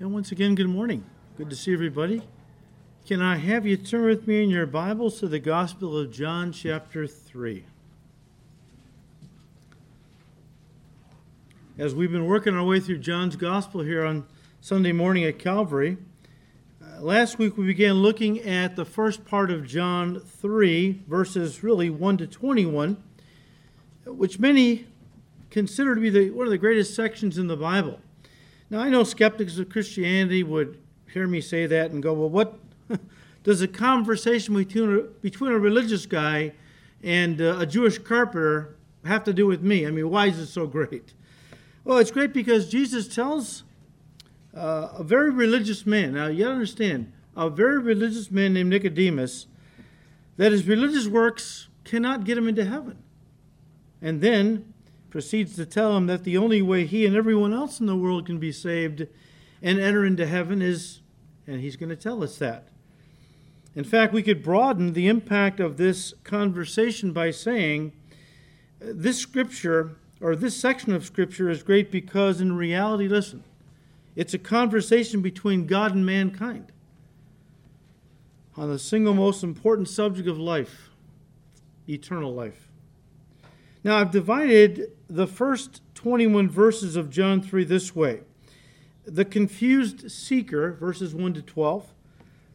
[0.00, 1.04] And once again, good morning.
[1.36, 2.22] Good to see everybody.
[3.04, 6.52] Can I have you turn with me in your Bibles to the Gospel of John,
[6.52, 7.64] chapter 3?
[11.78, 14.24] As we've been working our way through John's Gospel here on
[14.60, 15.96] Sunday morning at Calvary,
[16.80, 21.90] uh, last week we began looking at the first part of John 3, verses really
[21.90, 23.02] 1 to 21,
[24.06, 24.86] which many
[25.50, 27.98] consider to be the, one of the greatest sections in the Bible.
[28.70, 30.78] Now, I know skeptics of Christianity would
[31.12, 32.58] hear me say that and go, well, what
[33.42, 36.52] does a conversation between a, between a religious guy
[37.02, 38.76] and uh, a Jewish carpenter
[39.06, 39.86] have to do with me?
[39.86, 41.14] I mean, why is it so great?
[41.84, 43.64] Well, it's great because Jesus tells
[44.54, 49.46] uh, a very religious man, now you understand, a very religious man named Nicodemus,
[50.36, 52.98] that his religious works cannot get him into heaven.
[54.02, 54.74] And then
[55.10, 58.26] proceeds to tell him that the only way he and everyone else in the world
[58.26, 59.06] can be saved
[59.62, 61.00] and enter into heaven is,
[61.46, 62.68] and he's going to tell us that.
[63.74, 67.92] In fact, we could broaden the impact of this conversation by saying
[68.80, 73.44] this scripture or this section of scripture is great because, in reality, listen,
[74.16, 76.72] it's a conversation between God and mankind
[78.56, 80.90] on the single most important subject of life
[81.88, 82.68] eternal life.
[83.82, 88.20] Now, I've divided the first 21 verses of John 3 this way
[89.06, 91.94] the confused seeker, verses 1 to 12,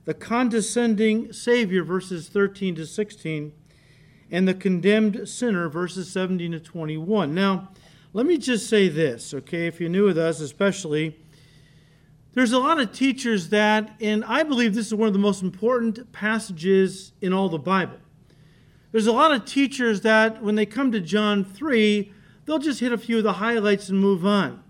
[0.05, 3.53] the condescending Savior, verses 13 to 16,
[4.29, 7.33] and the condemned sinner, verses 17 to 21.
[7.33, 7.69] Now,
[8.13, 11.17] let me just say this, okay, if you're new with us, especially.
[12.33, 15.41] There's a lot of teachers that, and I believe this is one of the most
[15.41, 17.97] important passages in all the Bible.
[18.91, 22.12] There's a lot of teachers that, when they come to John 3,
[22.45, 24.63] they'll just hit a few of the highlights and move on.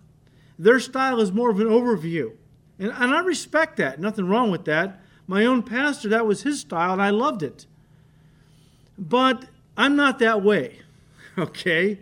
[0.57, 2.33] Their style is more of an overview.
[2.79, 3.99] And, and I respect that.
[3.99, 5.01] Nothing wrong with that.
[5.27, 7.65] My own pastor, that was his style, and I loved it.
[8.97, 9.45] But
[9.77, 10.79] I'm not that way,
[11.37, 11.99] okay?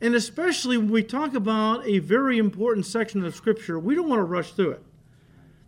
[0.00, 4.20] And especially when we talk about a very important section of Scripture, we don't want
[4.20, 4.82] to rush through it.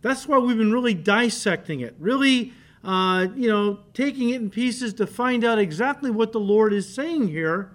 [0.01, 2.53] That's why we've been really dissecting it, really,
[2.83, 6.93] uh, you know, taking it in pieces to find out exactly what the Lord is
[6.93, 7.71] saying here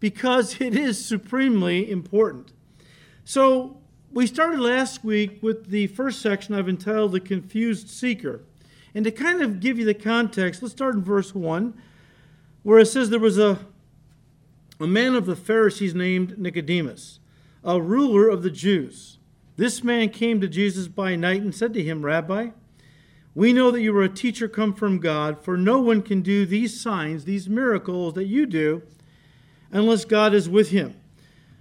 [0.00, 2.52] because it is supremely important.
[3.24, 3.78] So,
[4.12, 8.40] we started last week with the first section I've entitled The Confused Seeker.
[8.94, 11.74] And to kind of give you the context, let's start in verse 1,
[12.62, 13.58] where it says there was a,
[14.80, 17.20] a man of the Pharisees named Nicodemus,
[17.62, 19.18] a ruler of the Jews.
[19.56, 22.50] This man came to Jesus by night and said to him, Rabbi,
[23.34, 26.46] we know that you are a teacher come from God, for no one can do
[26.46, 28.82] these signs, these miracles that you do,
[29.72, 30.94] unless God is with him.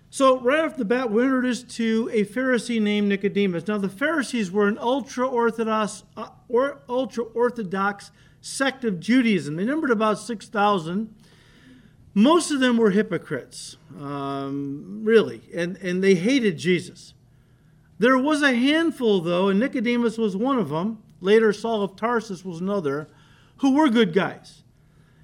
[0.09, 3.67] So, right off the bat, we're introduced to a Pharisee named Nicodemus.
[3.67, 9.57] Now, the Pharisees were an ultra orthodox, uh, or ultra orthodox sect of Judaism.
[9.57, 11.13] They numbered about 6,000.
[12.13, 17.13] Most of them were hypocrites, um, really, and, and they hated Jesus.
[17.99, 21.03] There was a handful, though, and Nicodemus was one of them.
[21.19, 23.09] Later, Saul of Tarsus was another,
[23.57, 24.63] who were good guys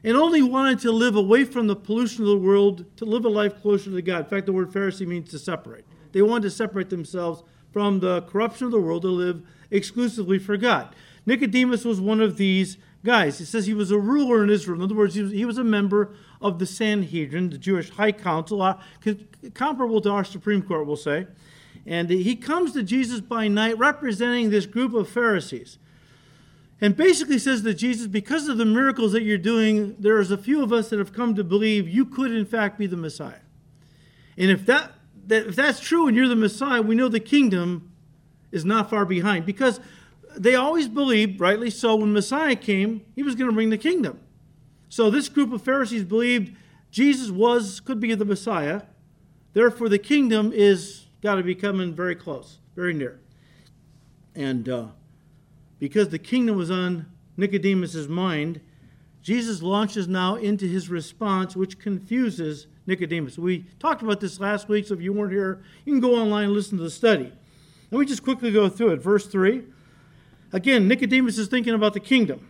[0.03, 3.29] and only wanted to live away from the pollution of the world, to live a
[3.29, 4.19] life closer to God.
[4.19, 5.85] In fact, the word Pharisee means to separate.
[6.11, 10.57] They wanted to separate themselves from the corruption of the world to live exclusively for
[10.57, 10.93] God.
[11.25, 13.39] Nicodemus was one of these guys.
[13.39, 14.79] He says he was a ruler in Israel.
[14.79, 18.11] In other words, he was, he was a member of the Sanhedrin, the Jewish High
[18.11, 18.77] Council, uh,
[19.53, 21.27] comparable to our Supreme Court, we'll say.
[21.85, 25.77] And he comes to Jesus by night representing this group of Pharisees
[26.81, 30.63] and basically says to Jesus, because of the miracles that you're doing, there's a few
[30.63, 33.41] of us that have come to believe you could, in fact, be the Messiah.
[34.35, 34.93] And if, that,
[35.27, 37.91] that, if that's true and you're the Messiah, we know the kingdom
[38.51, 39.79] is not far behind because
[40.35, 44.19] they always believed, rightly so, when Messiah came, he was going to bring the kingdom.
[44.89, 46.57] So this group of Pharisees believed
[46.89, 48.81] Jesus was, could be the Messiah.
[49.53, 53.19] Therefore, the kingdom is got to be coming very close, very near.
[54.33, 54.87] And uh,
[55.81, 57.07] because the kingdom was on
[57.37, 58.61] Nicodemus's mind,
[59.23, 63.39] Jesus launches now into his response, which confuses Nicodemus.
[63.39, 66.45] We talked about this last week, so if you weren't here, you can go online
[66.45, 67.33] and listen to the study.
[67.89, 69.01] Let me just quickly go through it.
[69.01, 69.63] Verse 3.
[70.53, 72.47] Again, Nicodemus is thinking about the kingdom.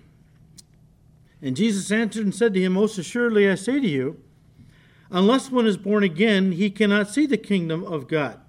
[1.42, 4.22] And Jesus answered and said to him, Most assuredly I say to you,
[5.10, 8.42] unless one is born again, he cannot see the kingdom of God.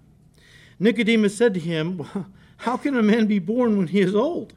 [0.81, 2.05] Nicodemus said to him,
[2.58, 4.55] How can a man be born when he is old?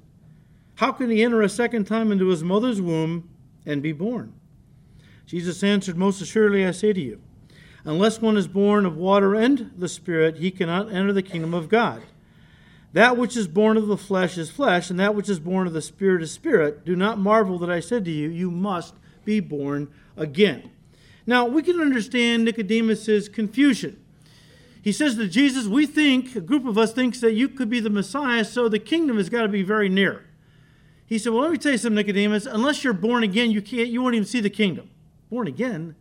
[0.75, 3.29] How can he enter a second time into his mother's womb
[3.65, 4.33] and be born?
[5.25, 7.21] Jesus answered, Most assuredly I say to you,
[7.83, 11.69] unless one is born of water and the Spirit, he cannot enter the kingdom of
[11.69, 12.03] God.
[12.95, 15.73] That which is born of the flesh is flesh, and that which is born of
[15.73, 16.85] the spirit is spirit.
[16.85, 18.93] Do not marvel that I said to you, You must
[19.25, 20.71] be born again.
[21.27, 23.99] Now, we can understand Nicodemus's confusion.
[24.81, 27.81] He says to Jesus, We think, a group of us thinks that you could be
[27.81, 30.23] the Messiah, so the kingdom has got to be very near.
[31.07, 32.45] He said, Well, let me tell you something, Nicodemus.
[32.45, 34.89] Unless you're born again, you, can't, you won't even see the kingdom.
[35.29, 35.95] Born again?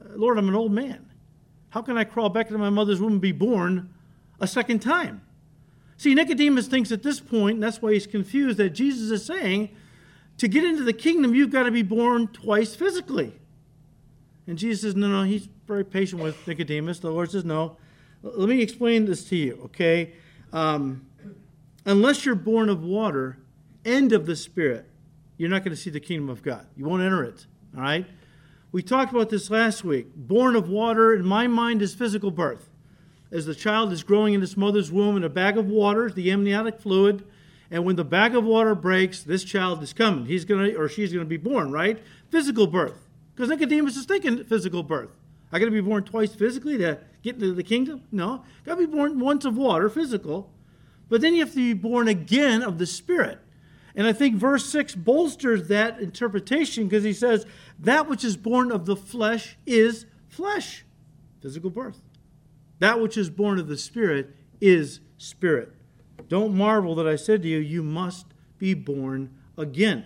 [0.00, 1.06] Uh, Lord, I'm an old man.
[1.70, 3.92] How can I crawl back into my mother's womb and be born
[4.40, 5.22] a second time?
[5.96, 9.70] See, Nicodemus thinks at this point, and that's why he's confused, that Jesus is saying,
[10.38, 13.34] to get into the kingdom, you've got to be born twice physically.
[14.46, 17.00] And Jesus says, no, no, he's very patient with Nicodemus.
[17.00, 17.76] The Lord says, no.
[18.22, 20.14] Let me explain this to you, okay?
[20.52, 21.06] Um,
[21.84, 23.38] unless you're born of water
[23.84, 24.90] and of the Spirit,
[25.36, 26.66] you're not going to see the kingdom of God.
[26.76, 27.46] You won't enter it,
[27.76, 28.06] all right?
[28.72, 30.14] We talked about this last week.
[30.14, 32.68] Born of water, in my mind, is physical birth.
[33.32, 36.30] As the child is growing in its mother's womb in a bag of water, the
[36.30, 37.24] amniotic fluid,
[37.70, 40.26] and when the bag of water breaks, this child is coming.
[40.26, 42.02] He's going to, or she's going to be born, right?
[42.30, 43.06] Physical birth.
[43.34, 45.10] Because Nicodemus is thinking physical birth.
[45.52, 48.02] I got to be born twice physically to get into the kingdom?
[48.12, 48.44] No.
[48.64, 50.52] Got to be born once of water, physical.
[51.08, 53.38] But then you have to be born again of the Spirit.
[53.94, 57.46] And I think verse 6 bolsters that interpretation because he says,
[57.78, 60.84] That which is born of the flesh is flesh,
[61.40, 62.00] physical birth.
[62.78, 65.72] That which is born of the Spirit is spirit.
[66.28, 68.26] Don't marvel that I said to you, You must
[68.58, 70.04] be born again.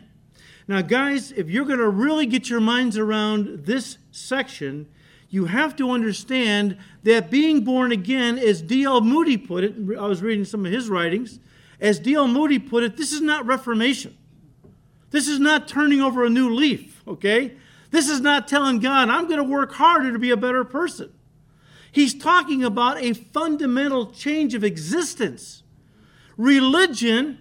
[0.66, 4.88] Now, guys, if you're going to really get your minds around this section,
[5.28, 9.02] you have to understand that being born again, as D.L.
[9.02, 11.38] Moody put it, I was reading some of his writings,
[11.84, 12.26] as D.L.
[12.28, 14.16] Moody put it, this is not reformation.
[15.10, 17.52] This is not turning over a new leaf, okay?
[17.90, 21.12] This is not telling God, I'm going to work harder to be a better person.
[21.92, 25.62] He's talking about a fundamental change of existence.
[26.38, 27.38] Religion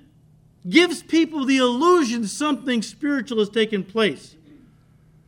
[0.70, 4.36] gives people the illusion something spiritual has taken place.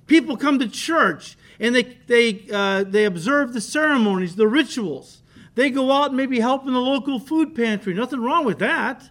[0.07, 5.21] People come to church and they, they, uh, they observe the ceremonies, the rituals.
[5.55, 7.93] They go out and maybe help in the local food pantry.
[7.93, 9.09] Nothing wrong with that.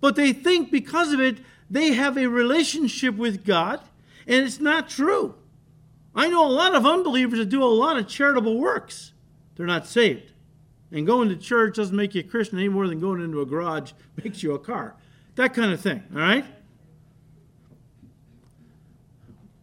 [0.00, 1.38] But they think because of it,
[1.70, 3.80] they have a relationship with God,
[4.26, 5.34] and it's not true.
[6.14, 9.12] I know a lot of unbelievers that do a lot of charitable works.
[9.56, 10.32] They're not saved.
[10.92, 13.46] And going to church doesn't make you a Christian any more than going into a
[13.46, 13.92] garage
[14.24, 14.94] makes you a car.
[15.36, 16.44] That kind of thing, all right?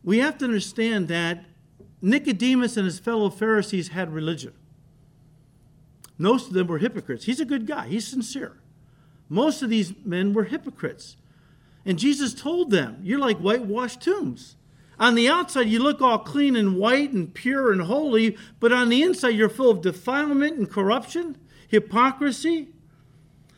[0.04, 1.46] We have to understand that
[2.02, 4.54] Nicodemus and his fellow Pharisees had religion.
[6.18, 7.26] Most of them were hypocrites.
[7.26, 8.58] He's a good guy, he's sincere.
[9.30, 11.18] Most of these men were hypocrites.
[11.86, 14.56] And Jesus told them, You're like whitewashed tombs.
[15.00, 18.90] On the outside, you look all clean and white and pure and holy, but on
[18.90, 21.38] the inside, you're full of defilement and corruption,
[21.68, 22.70] hypocrisy.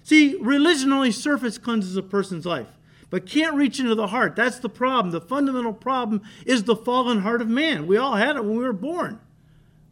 [0.02, 2.70] See, religion only surface cleanses a person's life,
[3.10, 4.36] but can't reach into the heart.
[4.36, 5.12] That's the problem.
[5.12, 7.86] The fundamental problem is the fallen heart of man.
[7.86, 9.20] We all had it when we were born,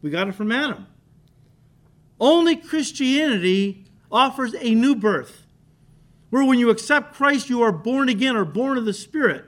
[0.02, 0.86] we got it from Adam.
[2.20, 5.46] Only Christianity offers a new birth,
[6.30, 9.44] where when you accept Christ, you are born again or born of the Spirit.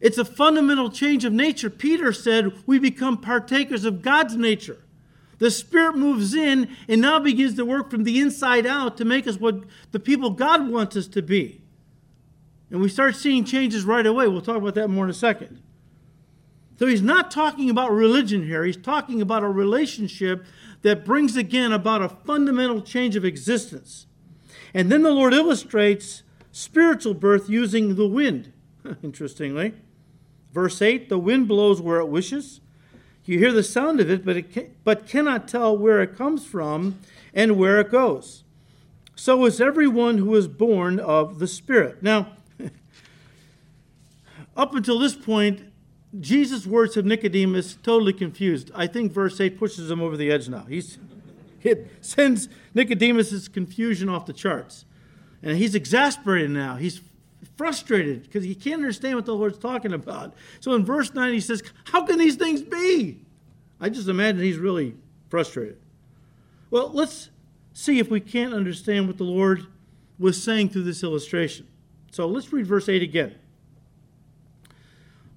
[0.00, 1.70] It's a fundamental change of nature.
[1.70, 4.78] Peter said we become partakers of God's nature.
[5.38, 9.26] The Spirit moves in and now begins to work from the inside out to make
[9.26, 11.60] us what the people God wants us to be.
[12.70, 14.28] And we start seeing changes right away.
[14.28, 15.62] We'll talk about that more in a second.
[16.78, 20.44] So he's not talking about religion here, he's talking about a relationship
[20.82, 24.06] that brings again about a fundamental change of existence.
[24.74, 28.52] And then the Lord illustrates spiritual birth using the wind,
[29.02, 29.74] interestingly.
[30.52, 32.60] Verse 8 the wind blows where it wishes.
[33.24, 36.46] You hear the sound of it, but, it can, but cannot tell where it comes
[36.46, 36.98] from
[37.34, 38.44] and where it goes.
[39.14, 42.02] So is everyone who is born of the Spirit.
[42.02, 42.28] Now,
[44.56, 45.67] up until this point,
[46.18, 48.70] Jesus' words of Nicodemus totally confused.
[48.74, 50.64] I think verse 8 pushes him over the edge now.
[50.68, 50.98] He's,
[51.62, 54.84] it sends Nicodemus' confusion off the charts.
[55.42, 56.76] And he's exasperated now.
[56.76, 57.00] He's
[57.56, 60.34] frustrated because he can't understand what the Lord's talking about.
[60.60, 63.20] So in verse 9, he says, How can these things be?
[63.80, 64.94] I just imagine he's really
[65.28, 65.78] frustrated.
[66.70, 67.30] Well, let's
[67.72, 69.66] see if we can't understand what the Lord
[70.18, 71.66] was saying through this illustration.
[72.10, 73.34] So let's read verse 8 again.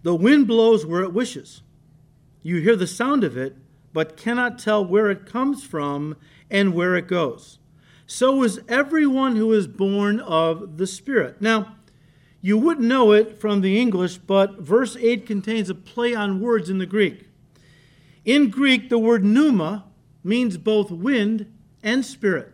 [0.03, 1.61] The wind blows where it wishes.
[2.41, 3.55] You hear the sound of it,
[3.93, 6.15] but cannot tell where it comes from
[6.49, 7.59] and where it goes.
[8.07, 11.41] So is everyone who is born of the Spirit.
[11.41, 11.75] Now,
[12.41, 16.69] you wouldn't know it from the English, but verse 8 contains a play on words
[16.69, 17.27] in the Greek.
[18.25, 19.85] In Greek, the word pneuma
[20.23, 21.51] means both wind
[21.83, 22.53] and spirit.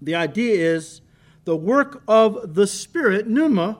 [0.00, 1.00] The idea is
[1.44, 3.78] the work of the Spirit, pneuma,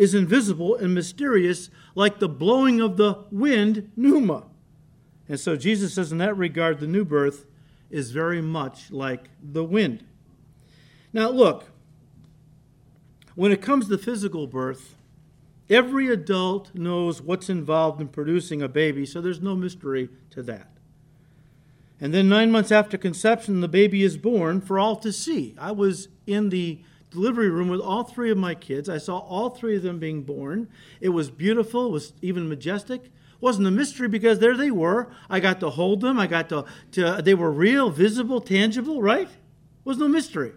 [0.00, 4.44] is invisible and mysterious, like the blowing of the wind, pneuma.
[5.28, 7.44] And so Jesus says, in that regard, the new birth
[7.90, 10.02] is very much like the wind.
[11.12, 11.66] Now, look,
[13.34, 14.96] when it comes to physical birth,
[15.68, 20.70] every adult knows what's involved in producing a baby, so there's no mystery to that.
[22.00, 25.54] And then, nine months after conception, the baby is born for all to see.
[25.58, 26.80] I was in the
[27.10, 28.88] delivery room with all three of my kids.
[28.88, 30.68] I saw all three of them being born.
[31.00, 33.04] It was beautiful, it was even majestic.
[33.04, 35.08] It wasn't a mystery because there they were.
[35.28, 36.18] I got to hold them.
[36.18, 39.28] I got to, to they were real, visible, tangible, right?
[39.28, 40.52] It was no mystery.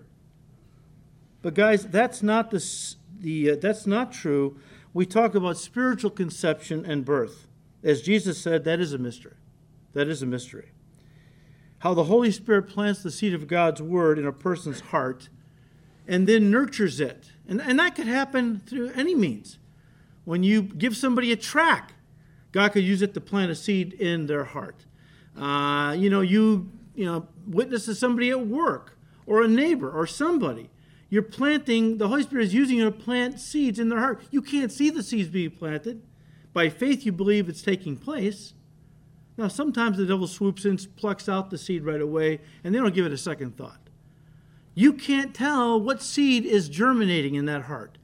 [1.41, 2.63] But guys, that's not the,
[3.19, 4.57] the uh, that's not true.
[4.93, 7.47] We talk about spiritual conception and birth.
[7.83, 9.35] As Jesus said, that is a mystery.
[9.93, 10.73] That is a mystery
[11.83, 15.27] how the Holy Spirit plants the seed of God's word in a person's heart
[16.07, 17.31] and then nurtures it.
[17.47, 19.57] And, and that could happen through any means.
[20.25, 21.93] When you give somebody a track,
[22.51, 24.85] God could use it to plant a seed in their heart.
[25.37, 30.05] Uh, you know, you you know witness to somebody at work or a neighbor or
[30.05, 30.69] somebody.
[31.09, 31.97] You're planting.
[31.97, 34.23] The Holy Spirit is using you to plant seeds in their heart.
[34.31, 36.01] You can't see the seeds being planted.
[36.53, 38.53] By faith, you believe it's taking place.
[39.37, 42.93] Now, sometimes the devil swoops in, plucks out the seed right away, and they don't
[42.93, 43.82] give it a second thought.
[44.75, 47.97] You can't tell what seed is germinating in that heart.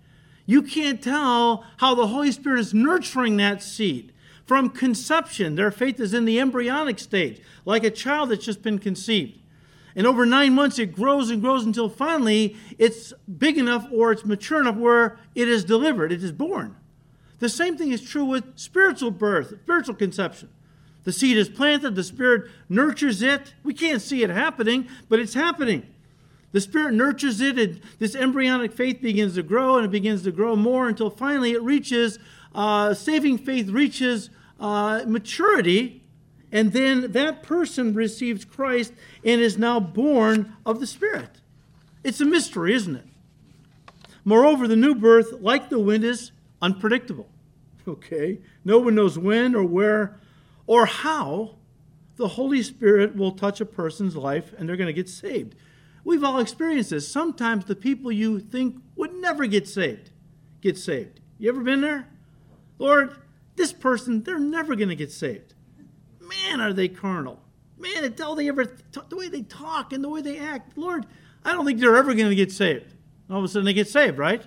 [0.46, 4.14] You can't tell how the Holy Spirit is nurturing that seed.
[4.46, 8.80] From conception, their faith is in the embryonic stage, like a child that's just been
[8.80, 9.40] conceived.
[9.96, 14.26] And over nine months, it grows and grows until finally it's big enough or it's
[14.26, 16.76] mature enough where it is delivered, it is born.
[17.40, 20.50] The same thing is true with spiritual birth, spiritual conception.
[21.04, 23.54] The seed is planted, the Spirit nurtures it.
[23.64, 25.88] We can't see it happening, but it's happening.
[26.52, 30.32] The Spirit nurtures it, and this embryonic faith begins to grow, and it begins to
[30.32, 32.18] grow more until finally it reaches,
[32.56, 34.30] uh, saving faith reaches
[34.60, 36.04] uh, maturity,
[36.52, 41.42] and then that person receives Christ and is now born of the Spirit.
[42.04, 43.06] It's a mystery, isn't it?
[44.26, 47.30] Moreover, the new birth, like the wind, is unpredictable.
[47.88, 48.40] Okay?
[48.66, 50.20] No one knows when or where
[50.68, 51.56] or how
[52.18, 55.56] the Holy Spirit will touch a person's life and they're going to get saved.
[56.10, 57.08] We've all experienced this.
[57.08, 60.10] Sometimes the people you think would never get saved
[60.60, 61.20] get saved.
[61.38, 62.08] You ever been there?
[62.80, 63.16] Lord,
[63.56, 65.54] this person, they're never going to get saved.
[66.20, 67.40] Man, are they carnal.
[67.78, 70.76] Man, it's all they ever, the way they talk and the way they act.
[70.76, 71.06] Lord,
[71.46, 72.96] I don't think they're ever going to get saved.
[73.30, 74.42] All of a sudden they get saved, right?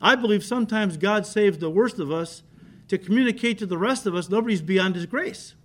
[0.00, 2.44] I believe sometimes God saves the worst of us
[2.86, 5.56] to communicate to the rest of us nobody's beyond his grace.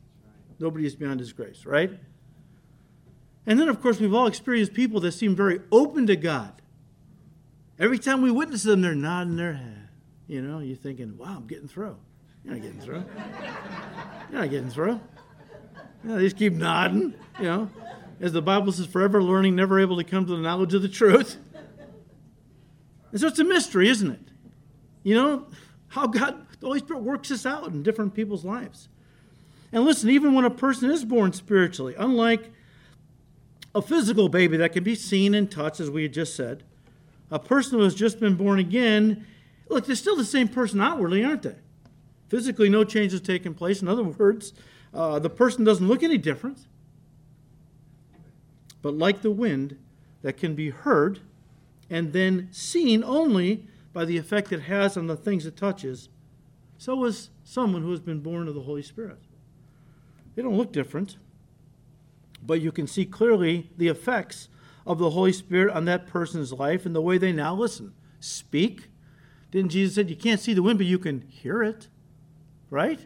[0.58, 1.91] Nobody is beyond his grace, right?
[3.46, 6.62] And then, of course, we've all experienced people that seem very open to God.
[7.79, 9.89] Every time we witness them, they're nodding their head.
[10.27, 11.98] You know, you're thinking, wow, I'm getting through.
[12.43, 13.03] You're not getting through.
[14.31, 15.00] You're not getting through.
[16.03, 17.69] You know, they just keep nodding, you know.
[18.22, 20.89] As the Bible says, forever learning, never able to come to the knowledge of the
[20.89, 21.38] truth.
[23.12, 24.27] And so it's a mystery, isn't it?
[25.03, 25.48] You know,
[25.88, 28.89] how God the Holy Spirit works this out in different people's lives.
[29.72, 32.51] And listen, even when a person is born spiritually, unlike
[33.75, 36.63] a physical baby that can be seen and touched, as we had just said,
[37.31, 39.25] a person who has just been born again,
[39.69, 41.55] look, they're still the same person outwardly, aren't they?
[42.27, 43.81] Physically, no change has taken place.
[43.81, 44.53] In other words,
[44.93, 46.65] uh, the person doesn't look any different.
[48.81, 49.77] But like the wind
[50.21, 51.19] that can be heard
[51.89, 56.09] and then seen only by the effect it has on the things it touches,
[56.77, 59.19] so is someone who has been born of the Holy Spirit.
[60.35, 61.17] They don't look different,
[62.43, 64.50] but you can see clearly the effects
[64.86, 67.93] of the Holy Spirit on that person's life and the way they now listen.
[68.19, 68.89] Speak.
[69.51, 71.88] Didn't Jesus said, you can't see the wind, but you can hear it?
[72.69, 73.00] Right?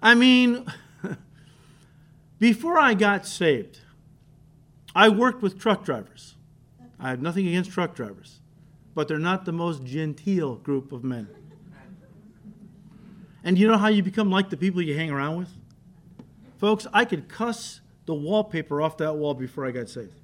[0.00, 0.66] I mean,
[2.38, 3.80] before I got saved,
[4.94, 6.36] I worked with truck drivers.
[6.98, 8.40] I have nothing against truck drivers,
[8.94, 11.28] but they're not the most genteel group of men.
[13.44, 15.50] And you know how you become like the people you hang around with?
[16.58, 20.18] Folks, I could cuss the wallpaper off that wall before I got saved.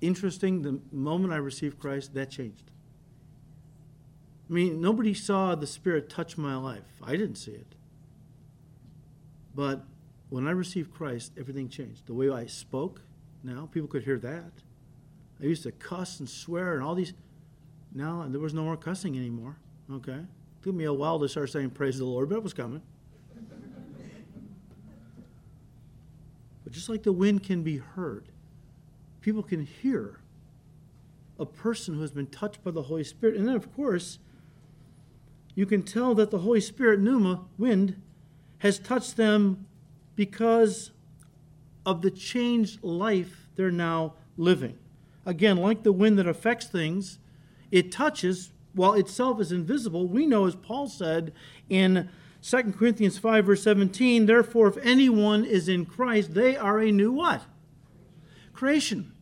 [0.00, 2.70] Interesting, the moment I received Christ, that changed.
[4.48, 6.90] I mean, nobody saw the Spirit touch my life.
[7.02, 7.74] I didn't see it.
[9.54, 9.84] But
[10.30, 12.06] when I received Christ, everything changed.
[12.06, 13.02] The way I spoke
[13.44, 14.52] now, people could hear that.
[15.38, 17.12] I used to cuss and swear and all these.
[17.92, 19.58] No, there was no more cussing anymore.
[19.92, 20.12] Okay?
[20.12, 22.80] It took me a while to start saying praise the Lord, but it was coming.
[26.68, 28.26] But just like the wind can be heard,
[29.22, 30.18] people can hear
[31.38, 33.36] a person who has been touched by the Holy Spirit.
[33.36, 34.18] And then, of course,
[35.54, 37.98] you can tell that the Holy Spirit, pneuma, wind,
[38.58, 39.66] has touched them
[40.14, 40.90] because
[41.86, 44.76] of the changed life they're now living.
[45.24, 47.18] Again, like the wind that affects things,
[47.70, 50.06] it touches while itself is invisible.
[50.06, 51.32] We know, as Paul said
[51.70, 52.10] in
[52.42, 57.12] 2 Corinthians 5, verse 17, therefore, if anyone is in Christ, they are a new
[57.12, 57.42] what?
[58.52, 59.12] Creation.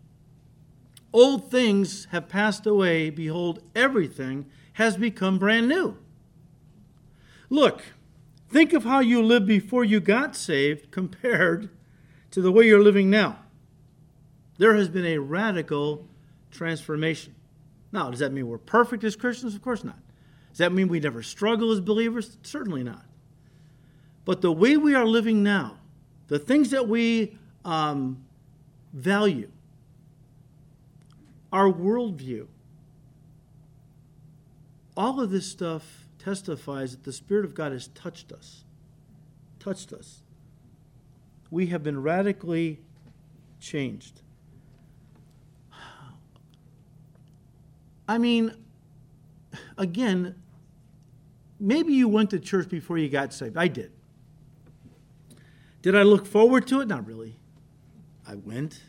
[1.13, 3.09] Old things have passed away.
[3.09, 5.97] Behold, everything has become brand new.
[7.49, 7.83] Look,
[8.51, 11.71] think of how you lived before you got saved compared
[12.33, 13.39] to the way you're living now.
[14.59, 16.07] There has been a radical
[16.51, 17.35] transformation.
[17.93, 19.55] Now, does that mean we're perfect as Christians?
[19.55, 19.99] Of course not.
[20.51, 22.37] Does that mean we never struggle as believers?
[22.43, 23.06] Certainly not.
[24.27, 25.79] But the way we are living now,
[26.27, 28.25] the things that we um,
[28.93, 29.51] value,
[31.53, 32.49] our worldview,
[34.97, 38.65] all of this stuff testifies that the Spirit of God has touched us.
[39.61, 40.23] Touched us.
[41.53, 42.81] We have been radically
[43.61, 44.23] changed.
[48.09, 48.57] I mean,
[49.79, 50.35] again,
[51.61, 53.57] maybe you went to church before you got saved.
[53.57, 53.93] I did.
[55.87, 56.89] Did I look forward to it?
[56.89, 57.37] Not really.
[58.27, 58.83] I went.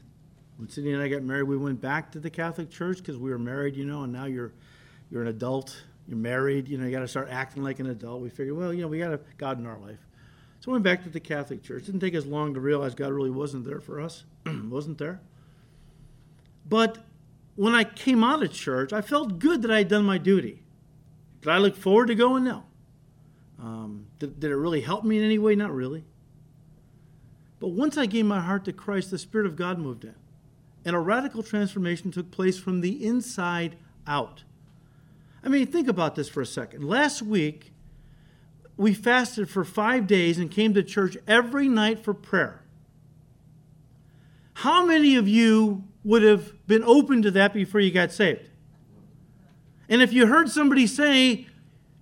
[0.56, 3.30] When Cindy and I got married, we went back to the Catholic Church because we
[3.30, 4.52] were married, you know, and now you're
[5.12, 8.24] you're an adult, you're married, you know, you got to start acting like an adult.
[8.24, 10.00] We figured, well, you know, we got a God in our life.
[10.60, 11.84] So we went back to the Catholic Church.
[11.84, 14.24] It didn't take us long to realize God really wasn't there for us.
[14.48, 15.22] wasn't there.
[16.68, 16.98] But
[17.56, 20.64] when I came out of church, I felt good that I had done my duty.
[21.42, 22.44] Did I look forward to going?
[22.44, 22.64] No.
[23.62, 25.54] Um, did, did it really help me in any way?
[25.54, 26.04] Not really.
[27.60, 30.16] But once I gave my heart to Christ, the Spirit of God moved in.
[30.86, 34.44] And a radical transformation took place from the inside out.
[35.44, 36.84] I mean, think about this for a second.
[36.84, 37.72] Last week,
[38.78, 42.62] we fasted for five days and came to church every night for prayer.
[44.54, 48.50] How many of you would have been open to that before you got saved.
[49.90, 51.48] And if you heard somebody say,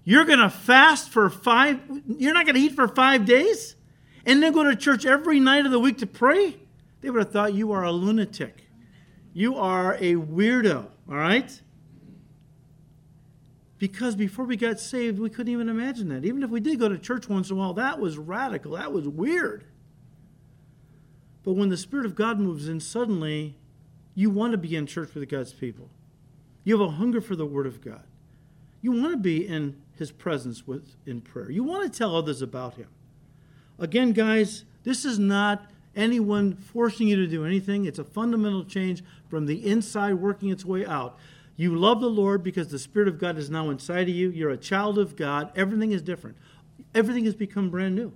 [0.03, 3.74] you're going to fast for five, you're not going to eat for five days,
[4.25, 6.57] and then go to church every night of the week to pray,
[7.01, 8.63] they would have thought you are a lunatic.
[9.33, 11.61] You are a weirdo, all right?
[13.77, 16.25] Because before we got saved, we couldn't even imagine that.
[16.25, 18.71] Even if we did go to church once in a while, that was radical.
[18.71, 19.65] That was weird.
[21.43, 23.55] But when the Spirit of God moves in, suddenly
[24.15, 25.89] you want to be in church with God's people.
[26.63, 28.03] You have a hunger for the Word of God.
[28.81, 31.51] You want to be in His presence with, in prayer.
[31.51, 32.87] You want to tell others about Him.
[33.79, 37.85] Again, guys, this is not anyone forcing you to do anything.
[37.85, 41.17] It's a fundamental change from the inside working its way out.
[41.57, 44.29] You love the Lord because the Spirit of God is now inside of you.
[44.29, 45.51] You're a child of God.
[45.55, 46.37] Everything is different.
[46.93, 48.13] Everything has become brand new.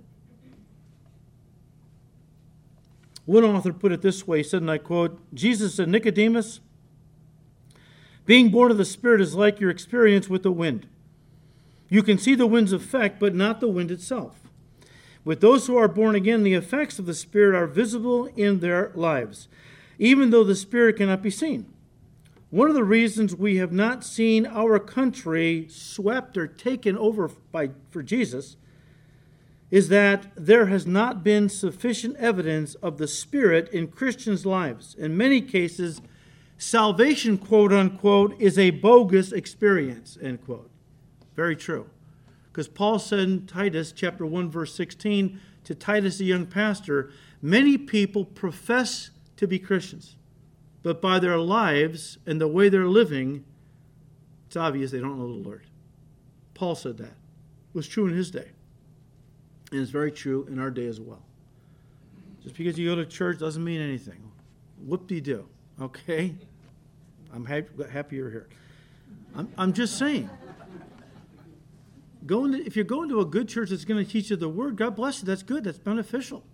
[3.24, 6.60] One author put it this way he said, and I quote Jesus said, Nicodemus,
[8.26, 10.86] being born of the Spirit is like your experience with the wind.
[11.88, 14.39] You can see the wind's effect, but not the wind itself.
[15.24, 18.90] With those who are born again, the effects of the Spirit are visible in their
[18.94, 19.48] lives,
[19.98, 21.66] even though the Spirit cannot be seen.
[22.50, 27.70] One of the reasons we have not seen our country swept or taken over by,
[27.90, 28.56] for Jesus
[29.70, 34.96] is that there has not been sufficient evidence of the Spirit in Christians' lives.
[34.98, 36.00] In many cases,
[36.58, 40.70] salvation, quote unquote, is a bogus experience, end quote.
[41.36, 41.88] Very true.
[42.50, 47.10] Because Paul said in Titus chapter 1, verse 16, to Titus, a young pastor,
[47.40, 50.16] many people profess to be Christians,
[50.82, 53.44] but by their lives and the way they're living,
[54.46, 55.66] it's obvious they don't know the Lord.
[56.54, 57.04] Paul said that.
[57.04, 58.48] It was true in his day.
[59.70, 61.22] And it's very true in our day as well.
[62.42, 64.30] Just because you go to church doesn't mean anything.
[64.84, 65.46] Whoop de do,
[65.80, 66.34] okay?
[67.32, 68.48] I'm happy, happy you're here.
[69.36, 70.28] I'm, I'm just saying.
[72.30, 74.48] Going to, if you're going to a good church that's going to teach you the
[74.48, 75.26] word, God bless you.
[75.26, 75.64] That's good.
[75.64, 76.44] That's beneficial.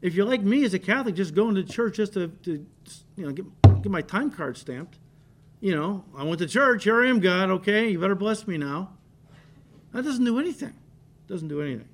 [0.00, 2.64] If you're like me as a Catholic, just going to church just to, to
[3.16, 5.00] you know get, get my time card stamped,
[5.60, 6.84] you know, I went to church.
[6.84, 7.50] Here I am, God.
[7.50, 8.90] Okay, you better bless me now.
[9.92, 10.74] That doesn't do anything.
[11.26, 11.88] Doesn't do anything.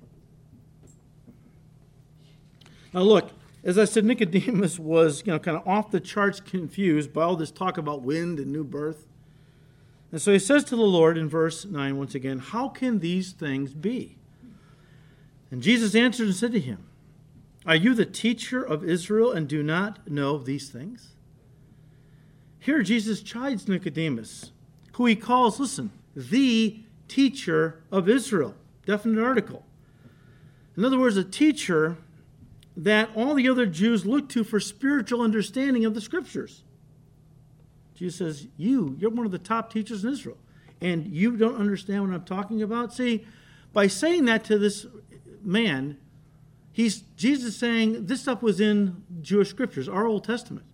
[2.93, 3.31] Now, look,
[3.63, 7.35] as I said, Nicodemus was, you know, kind of off the charts confused by all
[7.35, 9.07] this talk about wind and new birth.
[10.11, 13.31] And so he says to the Lord in verse 9 once again, How can these
[13.31, 14.17] things be?
[15.49, 16.85] And Jesus answered and said to him,
[17.65, 21.13] Are you the teacher of Israel and do not know these things?
[22.59, 24.51] Here, Jesus chides Nicodemus,
[24.93, 28.55] who he calls, listen, the teacher of Israel.
[28.85, 29.65] Definite article.
[30.77, 31.97] In other words, a teacher
[32.77, 36.63] that all the other Jews looked to for spiritual understanding of the scriptures.
[37.95, 40.37] Jesus says, You, you're one of the top teachers in Israel,
[40.81, 42.93] and you don't understand what I'm talking about?
[42.93, 43.25] See,
[43.73, 44.85] by saying that to this
[45.43, 45.97] man,
[46.71, 50.65] he's Jesus saying this stuff was in Jewish scriptures, our Old Testament.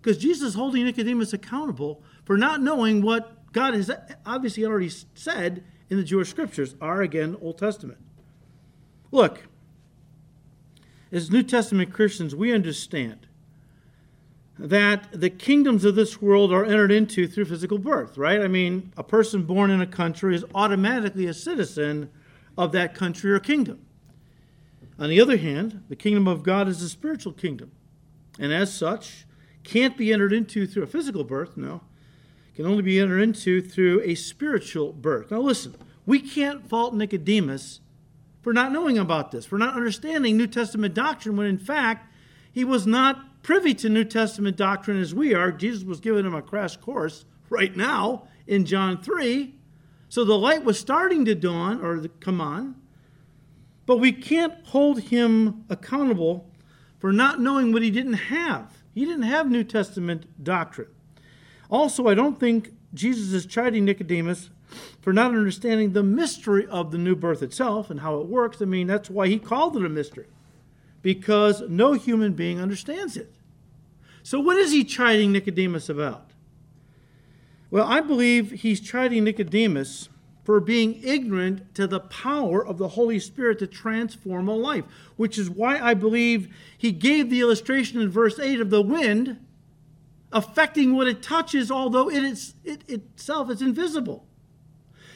[0.00, 3.90] Because Jesus is holding Nicodemus accountable for not knowing what God has
[4.26, 7.98] obviously already said in the Jewish scriptures, our again Old Testament.
[9.10, 9.44] Look,
[11.10, 13.28] as New Testament Christians, we understand
[14.58, 18.40] that the kingdoms of this world are entered into through physical birth, right?
[18.40, 22.10] I mean, a person born in a country is automatically a citizen
[22.56, 23.84] of that country or kingdom.
[24.98, 27.72] On the other hand, the kingdom of God is a spiritual kingdom,
[28.38, 29.26] and as such,
[29.64, 31.80] can't be entered into through a physical birth, no.
[32.54, 35.32] Can only be entered into through a spiritual birth.
[35.32, 35.74] Now, listen,
[36.06, 37.80] we can't fault Nicodemus
[38.42, 42.12] for not knowing about this, for not understanding New Testament doctrine, when in fact,
[42.52, 45.52] he was not privy to New Testament doctrine as we are.
[45.52, 49.54] Jesus was giving him a crash course right now in John 3.
[50.08, 52.74] So the light was starting to dawn or come on.
[53.86, 56.50] But we can't hold him accountable
[56.98, 58.82] for not knowing what he didn't have.
[58.94, 60.88] He didn't have New Testament doctrine.
[61.70, 64.48] Also, I don't think Jesus is chiding Nicodemus
[65.02, 68.62] for not understanding the mystery of the new birth itself and how it works.
[68.62, 70.28] I mean, that's why he called it a mystery
[71.04, 73.30] because no human being understands it.
[74.24, 76.30] So, what is he chiding Nicodemus about?
[77.70, 80.08] Well, I believe he's chiding Nicodemus
[80.44, 84.84] for being ignorant to the power of the Holy Spirit to transform a life,
[85.16, 89.38] which is why I believe he gave the illustration in verse 8 of the wind
[90.32, 94.26] affecting what it touches, although it, is, it itself is invisible.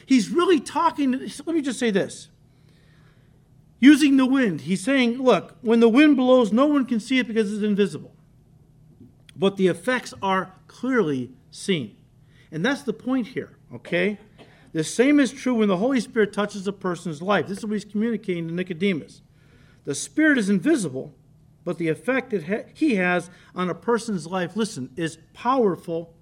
[0.05, 2.28] He's really talking, let me just say this
[3.79, 4.61] using the wind.
[4.61, 8.13] He's saying, look, when the wind blows, no one can see it because it's invisible.
[9.35, 11.95] But the effects are clearly seen.
[12.51, 14.17] And that's the point here, okay?
[14.73, 17.47] The same is true when the Holy Spirit touches a person's life.
[17.47, 19.21] This is what he's communicating to Nicodemus.
[19.85, 21.13] The Spirit is invisible,
[21.63, 26.13] but the effect that ha- he has on a person's life, listen, is powerful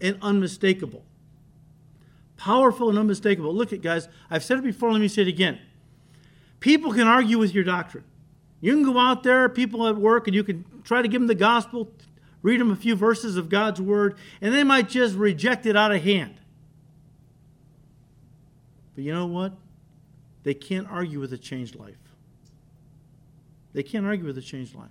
[0.00, 1.04] and unmistakable.
[2.36, 3.54] Powerful and unmistakable.
[3.54, 5.60] Look at guys, I've said it before, let me say it again.
[6.62, 8.04] People can argue with your doctrine.
[8.60, 11.26] You can go out there, people at work, and you can try to give them
[11.26, 11.90] the gospel,
[12.40, 15.90] read them a few verses of God's word, and they might just reject it out
[15.90, 16.40] of hand.
[18.94, 19.54] But you know what?
[20.44, 21.96] They can't argue with a changed life.
[23.72, 24.90] They can't argue with a changed life.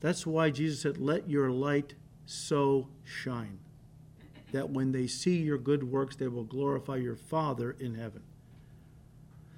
[0.00, 1.94] That's why Jesus said, Let your light
[2.26, 3.60] so shine,
[4.50, 8.22] that when they see your good works, they will glorify your Father in heaven.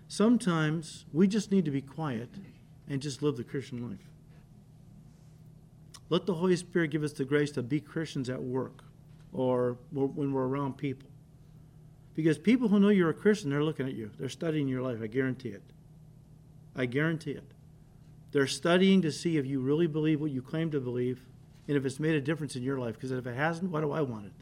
[0.08, 2.28] Sometimes we just need to be quiet
[2.88, 4.10] and just live the Christian life.
[6.10, 8.84] Let the Holy Spirit give us the grace to be Christians at work
[9.32, 11.08] or when we're around people.
[12.14, 14.10] Because people who know you're a Christian, they're looking at you.
[14.18, 14.98] They're studying your life.
[15.02, 15.62] I guarantee it.
[16.76, 17.50] I guarantee it.
[18.30, 21.24] They're studying to see if you really believe what you claim to believe
[21.66, 22.94] and if it's made a difference in your life.
[22.94, 24.32] Because if it hasn't, why do I want it?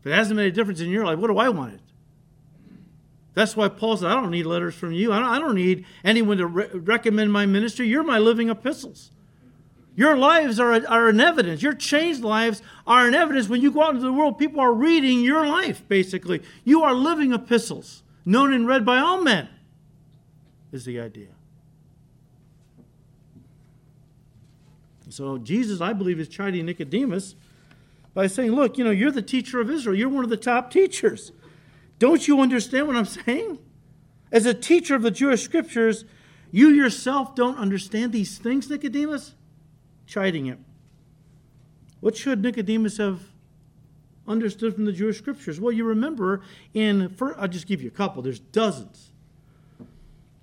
[0.00, 1.80] If it hasn't made a difference in your life, what do I want it?
[3.34, 5.12] That's why Paul said, I don't need letters from you.
[5.12, 7.86] I don't, I don't need anyone to re- recommend my ministry.
[7.88, 9.10] You're my living epistles.
[9.94, 11.62] Your lives are, are an evidence.
[11.62, 13.48] Your changed lives are an evidence.
[13.48, 16.42] When you go out into the world, people are reading your life, basically.
[16.64, 19.48] You are living epistles, known and read by all men,
[20.72, 21.28] is the idea.
[25.08, 27.34] So Jesus, I believe, is chiding Nicodemus
[28.14, 29.96] by saying, Look, you know, you're the teacher of Israel.
[29.96, 31.32] You're one of the top teachers.
[32.00, 33.58] Don't you understand what I'm saying?
[34.32, 36.04] As a teacher of the Jewish scriptures,
[36.50, 39.34] you yourself don't understand these things, Nicodemus?
[40.06, 40.64] Chiding him.
[42.00, 43.20] What should Nicodemus have
[44.26, 45.60] understood from the Jewish scriptures?
[45.60, 46.40] Well, you remember
[46.72, 49.12] in, I'll just give you a couple, there's dozens.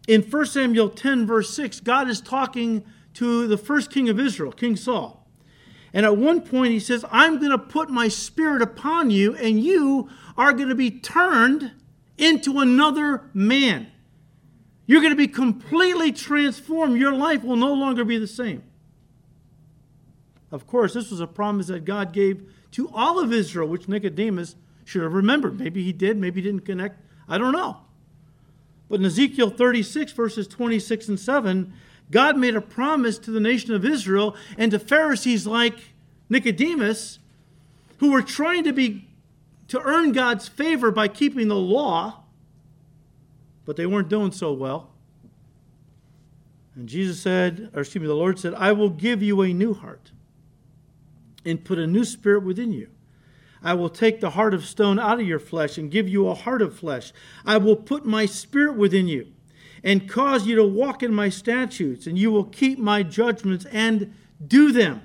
[0.07, 4.51] In 1 Samuel 10, verse 6, God is talking to the first king of Israel,
[4.51, 5.26] King Saul.
[5.93, 9.63] And at one point, he says, I'm going to put my spirit upon you, and
[9.63, 11.71] you are going to be turned
[12.17, 13.87] into another man.
[14.85, 16.97] You're going to be completely transformed.
[16.97, 18.63] Your life will no longer be the same.
[20.51, 24.55] Of course, this was a promise that God gave to all of Israel, which Nicodemus
[24.85, 25.59] should have remembered.
[25.59, 27.01] Maybe he did, maybe he didn't connect.
[27.27, 27.77] I don't know.
[28.89, 31.73] But in Ezekiel 36, verses 26 and 7,
[32.09, 35.75] God made a promise to the nation of Israel and to Pharisees like
[36.29, 37.19] Nicodemus,
[37.97, 39.07] who were trying to be
[39.67, 42.23] to earn God's favor by keeping the law,
[43.65, 44.91] but they weren't doing so well.
[46.75, 49.73] And Jesus said, or excuse me, the Lord said, I will give you a new
[49.73, 50.11] heart
[51.43, 52.89] and put a new spirit within you.
[53.63, 56.35] I will take the heart of stone out of your flesh and give you a
[56.35, 57.11] heart of flesh.
[57.45, 59.33] I will put my spirit within you
[59.87, 64.13] and cause you to walk in my statutes, and you will keep my judgments and
[64.45, 65.01] do them.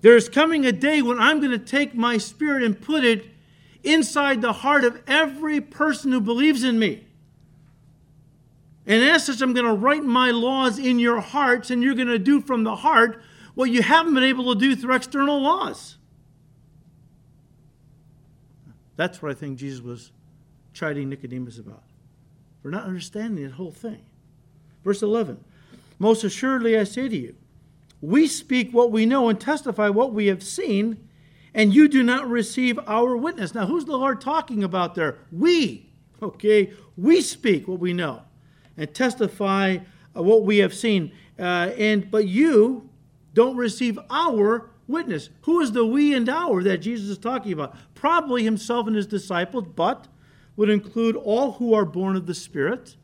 [0.00, 3.26] There is coming a day when I'm going to take my spirit and put it
[3.82, 7.04] inside the heart of every person who believes in me.
[8.86, 12.08] And as such, I'm going to write my laws in your hearts, and you're going
[12.08, 13.22] to do from the heart
[13.54, 15.98] what you haven't been able to do through external laws.
[18.96, 20.12] That's what I think Jesus was
[20.72, 21.82] chiding Nicodemus about.
[22.64, 24.00] For not understanding the whole thing.
[24.84, 25.44] Verse 11
[25.98, 27.34] Most assuredly I say to you,
[28.00, 31.06] we speak what we know and testify what we have seen,
[31.52, 33.54] and you do not receive our witness.
[33.54, 35.18] Now, who's the Lord talking about there?
[35.30, 35.90] We.
[36.22, 38.22] Okay, we speak what we know
[38.78, 39.80] and testify
[40.14, 41.12] what we have seen.
[41.38, 42.88] Uh, and but you
[43.34, 45.28] don't receive our witness.
[45.42, 47.76] Who is the we and our that Jesus is talking about?
[47.94, 50.08] Probably himself and his disciples, but
[50.56, 52.96] would include all who are born of the Spirit.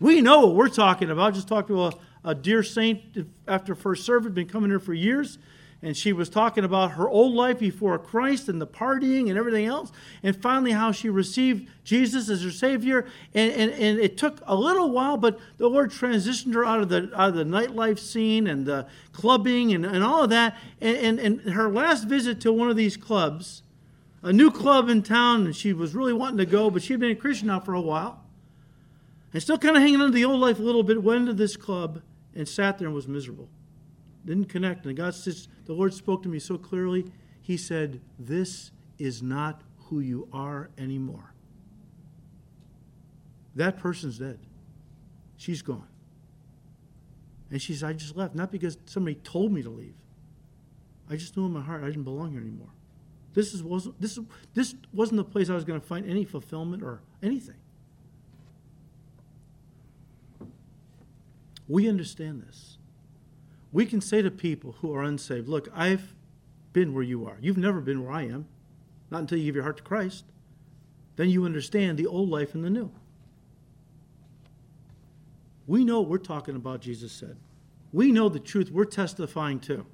[0.00, 1.28] We know what we're talking about.
[1.28, 1.92] I Just talked to a,
[2.24, 3.02] a dear saint
[3.46, 5.38] after first service, been coming here for years,
[5.84, 9.66] and she was talking about her old life before Christ and the partying and everything
[9.66, 9.90] else,
[10.22, 13.06] and finally how she received Jesus as her Savior.
[13.34, 16.88] And, and, and it took a little while, but the Lord transitioned her out of
[16.88, 20.56] the out of the nightlife scene and the clubbing and, and all of that.
[20.80, 23.64] And, and, and her last visit to one of these clubs,
[24.22, 27.10] a new club in town, and she was really wanting to go, but she'd been
[27.10, 28.24] a Christian now for a while.
[29.32, 31.32] And still kind of hanging on to the old life a little bit, went into
[31.32, 32.02] this club
[32.34, 33.48] and sat there and was miserable.
[34.24, 34.86] Didn't connect.
[34.86, 37.06] And God says, the Lord spoke to me so clearly.
[37.40, 41.34] He said, This is not who you are anymore.
[43.54, 44.38] That person's dead.
[45.36, 45.88] She's gone.
[47.50, 49.94] And she said, I just left, not because somebody told me to leave.
[51.10, 52.70] I just knew in my heart I didn't belong here anymore.
[53.34, 54.18] This, is, wasn't, this,
[54.54, 57.56] this wasn't the place I was going to find any fulfillment or anything.
[61.68, 62.76] We understand this.
[63.72, 66.14] We can say to people who are unsaved, Look, I've
[66.72, 67.38] been where you are.
[67.40, 68.46] You've never been where I am,
[69.10, 70.24] not until you give your heart to Christ.
[71.16, 72.90] Then you understand the old life and the new.
[75.66, 77.36] We know what we're talking about, Jesus said.
[77.92, 79.86] We know the truth we're testifying to.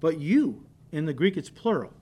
[0.00, 1.92] But you in the Greek, it's plural.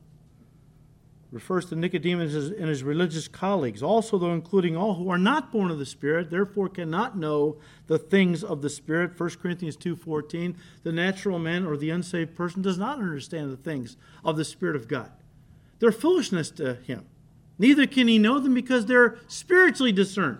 [1.33, 5.70] Refers to Nicodemus and his religious colleagues, also, though, including all who are not born
[5.70, 7.57] of the Spirit, therefore cannot know
[7.88, 9.18] the things of the Spirit.
[9.18, 13.96] 1 Corinthians 2.14, the natural man or the unsaved person does not understand the things
[14.25, 15.11] of the Spirit of God.
[15.79, 17.07] They're foolishness to him.
[17.59, 20.38] Neither can he know them because they're spiritually discerned.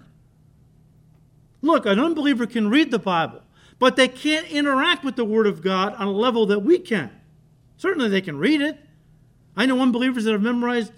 [1.63, 3.43] Look, an unbeliever can read the Bible,
[3.79, 7.11] but they can't interact with the Word of God on a level that we can.
[7.77, 8.79] Certainly they can read it.
[9.57, 10.93] I know unbelievers that have memorized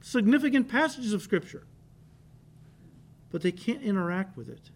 [0.00, 1.66] significant passages of Scripture,
[3.30, 4.70] but they can't interact with it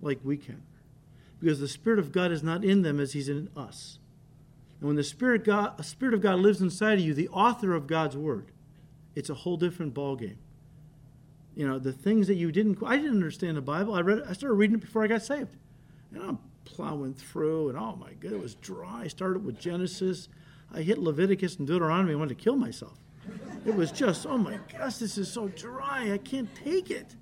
[0.00, 0.62] like we can
[1.40, 3.98] because the Spirit of God is not in them as He's in us.
[4.78, 7.86] And when the Spirit, God, Spirit of God lives inside of you, the author of
[7.86, 8.52] God's Word,
[9.14, 10.36] it's a whole different ballgame.
[11.56, 13.94] You know, the things that you didn't, I didn't understand the Bible.
[13.94, 15.56] I read, I started reading it before I got saved.
[16.14, 19.02] And I'm plowing through, and oh my God, it was dry.
[19.04, 20.28] I started with Genesis
[20.72, 22.98] I hit Leviticus and Deuteronomy and wanted to kill myself.
[23.66, 26.12] It was just, oh my gosh, this is so dry.
[26.12, 27.16] I can't take it.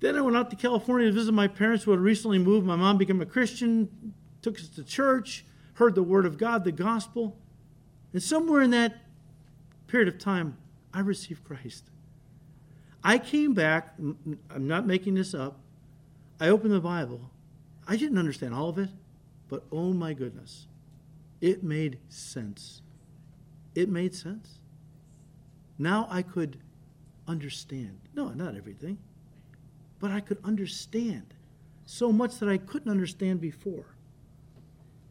[0.00, 2.66] Then I went out to California to visit my parents who had recently moved.
[2.66, 6.72] My mom became a Christian, took us to church, heard the word of God, the
[6.72, 7.36] gospel.
[8.12, 8.96] And somewhere in that
[9.86, 10.56] period of time,
[10.92, 11.90] I received Christ.
[13.02, 15.60] I came back, I'm not making this up.
[16.40, 17.30] I opened the Bible.
[17.86, 18.88] I didn't understand all of it,
[19.48, 20.66] but oh my goodness.
[21.44, 22.80] It made sense.
[23.74, 24.60] It made sense.
[25.78, 26.56] Now I could
[27.28, 28.00] understand.
[28.14, 28.96] No, not everything,
[30.00, 31.34] but I could understand
[31.84, 33.94] so much that I couldn't understand before.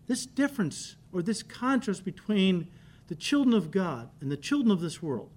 [0.07, 2.67] This difference or this contrast between
[3.09, 5.29] the children of God and the children of this world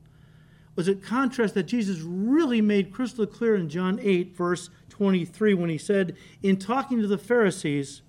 [0.76, 5.68] was a contrast that Jesus really made crystal clear in John 8, verse 23, when
[5.68, 8.00] he said, in talking to the Pharisees,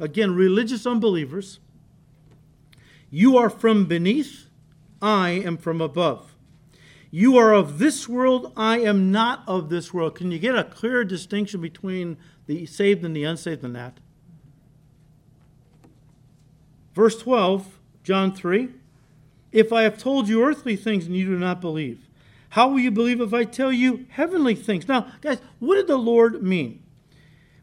[0.00, 1.58] Again, religious unbelievers.
[3.10, 4.46] You are from beneath,
[5.00, 6.34] I am from above.
[7.10, 10.14] You are of this world, I am not of this world.
[10.14, 13.98] Can you get a clear distinction between the saved and the unsaved in that?
[16.94, 18.68] Verse 12, John 3
[19.52, 22.08] If I have told you earthly things and you do not believe,
[22.50, 24.88] how will you believe if I tell you heavenly things?
[24.88, 26.82] Now, guys, what did the Lord mean?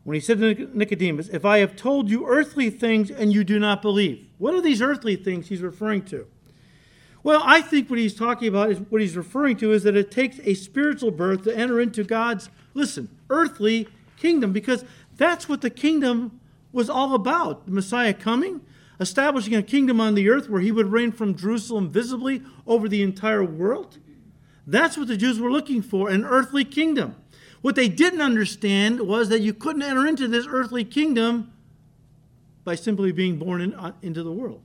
[0.06, 3.58] When he said to Nicodemus, If I have told you earthly things and you do
[3.58, 6.28] not believe, what are these earthly things he's referring to?
[7.24, 10.12] Well, I think what he's talking about is what he's referring to is that it
[10.12, 14.86] takes a spiritual birth to enter into God's, listen, earthly kingdom, because
[15.18, 16.40] that's what the kingdom
[16.72, 17.66] was all about.
[17.66, 18.62] The Messiah coming,
[19.00, 23.02] establishing a kingdom on the earth where he would reign from Jerusalem visibly over the
[23.02, 23.98] entire world.
[24.68, 27.16] That's what the Jews were looking for an earthly kingdom.
[27.66, 31.52] What they didn't understand was that you couldn't enter into this earthly kingdom
[32.64, 34.62] by simply being born in, uh, into the world.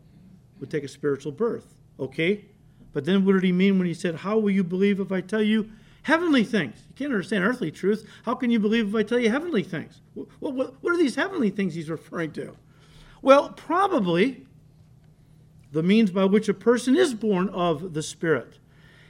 [0.57, 1.79] It would take a spiritual birth.
[1.99, 2.45] Okay?
[2.93, 5.23] But then what did he mean when he said, How will you believe if I
[5.23, 5.71] tell you
[6.03, 6.77] heavenly things?
[6.91, 8.07] You can't understand earthly truth.
[8.27, 10.03] How can you believe if I tell you heavenly things?
[10.13, 12.55] What, what, what are these heavenly things he's referring to?
[13.23, 14.47] Well, probably
[15.73, 18.59] the means by which a person is born of the Spirit.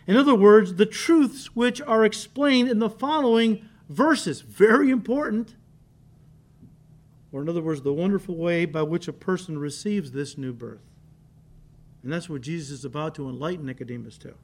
[0.07, 4.40] In other words, the truths which are explained in the following verses.
[4.40, 5.57] Very important.
[7.33, 10.81] Or, in other words, the wonderful way by which a person receives this new birth.
[12.03, 14.35] And that's what Jesus is about to enlighten Nicodemus to.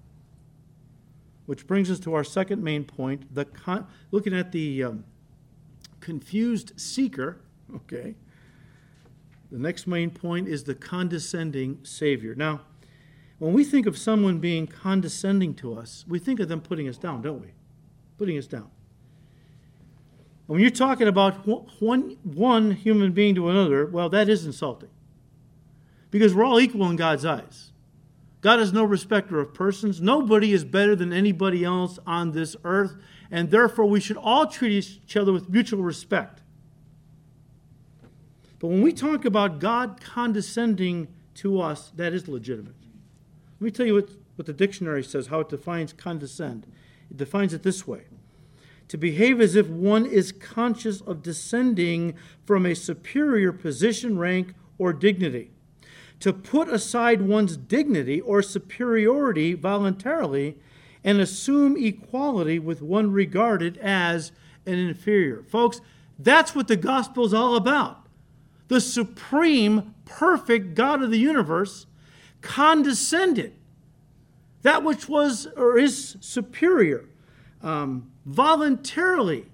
[1.46, 5.04] Which brings us to our second main point the con- looking at the um,
[6.00, 7.40] confused seeker.
[7.74, 8.14] Okay.
[9.50, 12.37] The next main point is the condescending Savior.
[12.37, 12.61] Now,
[13.38, 16.96] when we think of someone being condescending to us, we think of them putting us
[16.96, 17.48] down, don't we?
[18.18, 18.70] Putting us down.
[20.46, 21.46] When you're talking about
[21.80, 24.90] one, one human being to another, well, that is insulting.
[26.11, 27.72] Because we're all equal in God's eyes.
[28.42, 30.00] God is no respecter of persons.
[30.00, 32.94] Nobody is better than anybody else on this earth,
[33.28, 36.42] and therefore we should all treat each other with mutual respect.
[38.61, 42.76] But when we talk about God condescending to us, that is legitimate.
[43.61, 46.66] Let me tell you what, what the dictionary says, how it defines condescend.
[47.11, 48.04] It defines it this way
[48.88, 54.92] to behave as if one is conscious of descending from a superior position, rank, or
[54.92, 55.51] dignity.
[56.20, 60.57] To put aside one's dignity or superiority voluntarily
[61.05, 64.33] and assume equality with one regarded as
[64.64, 65.42] an inferior.
[65.42, 65.81] Folks,
[66.18, 68.07] that's what the gospel is all about.
[68.68, 71.87] The supreme, perfect God of the universe
[72.40, 73.55] condescended.
[74.62, 77.05] That which was or is superior
[77.62, 79.47] um, voluntarily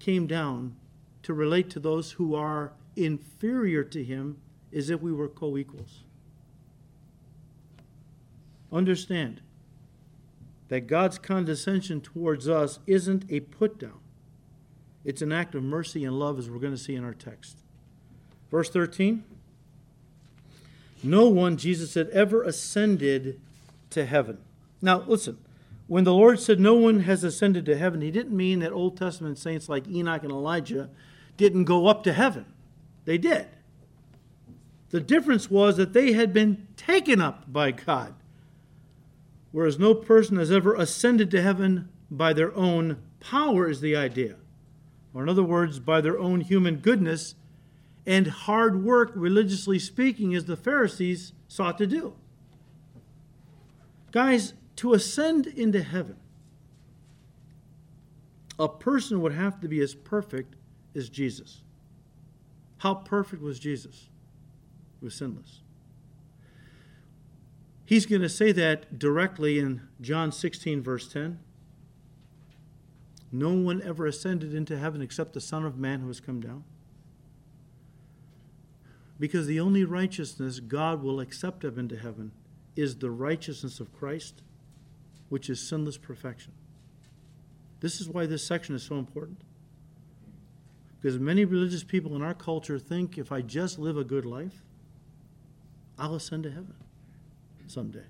[0.00, 0.74] came down
[1.22, 4.36] to relate to those who are inferior to him
[4.74, 6.00] as if we were co equals.
[8.72, 9.40] Understand
[10.68, 14.00] that God's condescension towards us isn't a put down,
[15.04, 17.58] it's an act of mercy and love, as we're going to see in our text.
[18.50, 19.22] Verse 13
[21.02, 23.40] No one, Jesus said, ever ascended
[23.90, 24.38] to heaven.
[24.80, 25.38] Now, listen.
[25.92, 28.96] When the Lord said no one has ascended to heaven, he didn't mean that Old
[28.96, 30.88] Testament saints like Enoch and Elijah
[31.36, 32.46] didn't go up to heaven.
[33.04, 33.46] They did.
[34.88, 38.14] The difference was that they had been taken up by God,
[39.50, 44.36] whereas no person has ever ascended to heaven by their own power, is the idea.
[45.12, 47.34] Or, in other words, by their own human goodness
[48.06, 52.14] and hard work, religiously speaking, as the Pharisees sought to do.
[54.10, 56.16] Guys, to ascend into heaven,
[58.58, 60.54] a person would have to be as perfect
[60.94, 61.62] as Jesus.
[62.78, 64.08] How perfect was Jesus?
[65.00, 65.60] He was sinless.
[67.84, 71.38] He's going to say that directly in John 16, verse 10.
[73.30, 76.64] No one ever ascended into heaven except the Son of Man who has come down.
[79.18, 82.32] Because the only righteousness God will accept up into heaven
[82.76, 84.42] is the righteousness of Christ
[85.32, 86.52] which is sinless perfection.
[87.80, 89.40] This is why this section is so important.
[91.00, 94.62] Because many religious people in our culture think if I just live a good life,
[95.98, 96.74] I'll ascend to heaven
[97.66, 98.04] someday.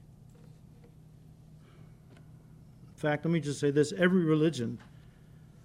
[2.88, 4.80] In fact, let me just say this every religion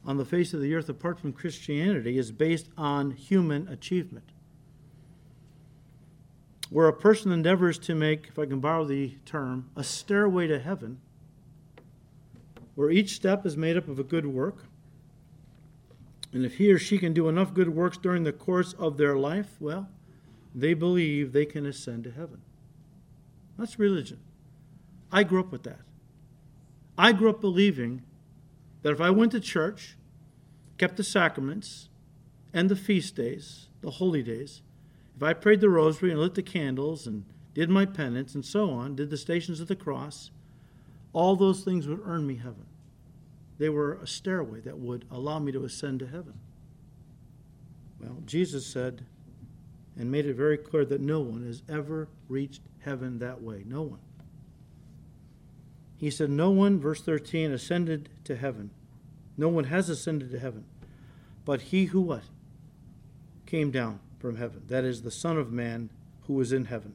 [0.05, 4.31] on the face of the earth, apart from Christianity, is based on human achievement.
[6.69, 10.59] Where a person endeavors to make, if I can borrow the term, a stairway to
[10.59, 10.99] heaven,
[12.77, 14.65] where each step is made up of a good work.
[16.31, 19.17] And if he or she can do enough good works during the course of their
[19.17, 19.89] life, well,
[20.53, 22.39] they believe they can ascend to heaven.
[23.57, 24.19] That's religion.
[25.11, 25.79] I grew up with that.
[26.99, 28.03] I grew up believing
[28.83, 29.97] that if I went to church,
[30.77, 31.89] kept the sacraments
[32.53, 34.61] and the feast days, the holy days,
[35.15, 37.25] if I prayed the rosary and lit the candles and
[37.55, 40.29] did my penance and so on, did the stations of the cross,
[41.17, 42.67] all those things would earn me heaven.
[43.57, 46.35] They were a stairway that would allow me to ascend to heaven.
[47.99, 49.03] Well, Jesus said
[49.97, 53.63] and made it very clear that no one has ever reached heaven that way.
[53.65, 53.99] No one.
[55.95, 58.69] He said, No one, verse 13, ascended to heaven.
[59.35, 60.65] No one has ascended to heaven.
[61.45, 62.25] But he who what?
[63.47, 64.61] Came down from heaven.
[64.67, 65.89] That is the Son of Man
[66.27, 66.93] who is in heaven.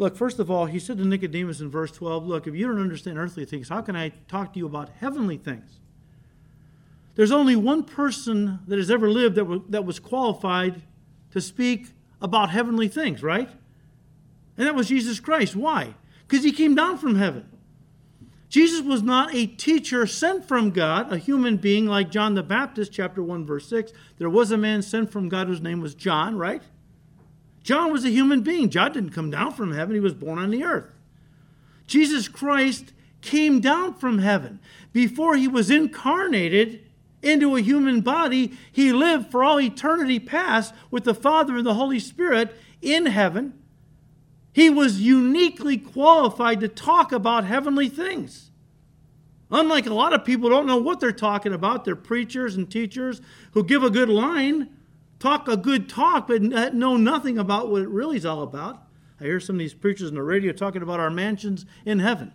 [0.00, 2.80] Look, first of all, he said to Nicodemus in verse 12, Look, if you don't
[2.80, 5.78] understand earthly things, how can I talk to you about heavenly things?
[7.16, 10.80] There's only one person that has ever lived that was, that was qualified
[11.32, 11.88] to speak
[12.22, 13.50] about heavenly things, right?
[14.56, 15.54] And that was Jesus Christ.
[15.54, 15.92] Why?
[16.26, 17.46] Because he came down from heaven.
[18.48, 22.90] Jesus was not a teacher sent from God, a human being like John the Baptist,
[22.90, 23.92] chapter 1, verse 6.
[24.16, 26.62] There was a man sent from God whose name was John, right?
[27.62, 28.70] John was a human being.
[28.70, 30.90] John didn't come down from heaven, he was born on the earth.
[31.86, 34.60] Jesus Christ came down from heaven.
[34.92, 36.84] Before he was incarnated
[37.22, 41.74] into a human body, he lived for all eternity past with the Father and the
[41.74, 43.54] Holy Spirit in heaven.
[44.52, 48.50] He was uniquely qualified to talk about heavenly things.
[49.50, 53.20] Unlike a lot of people don't know what they're talking about, they're preachers and teachers
[53.52, 54.68] who give a good line
[55.20, 58.82] talk a good talk, but uh, know nothing about what it really is all about.
[59.20, 62.32] I hear some of these preachers on the radio talking about our mansions in heaven.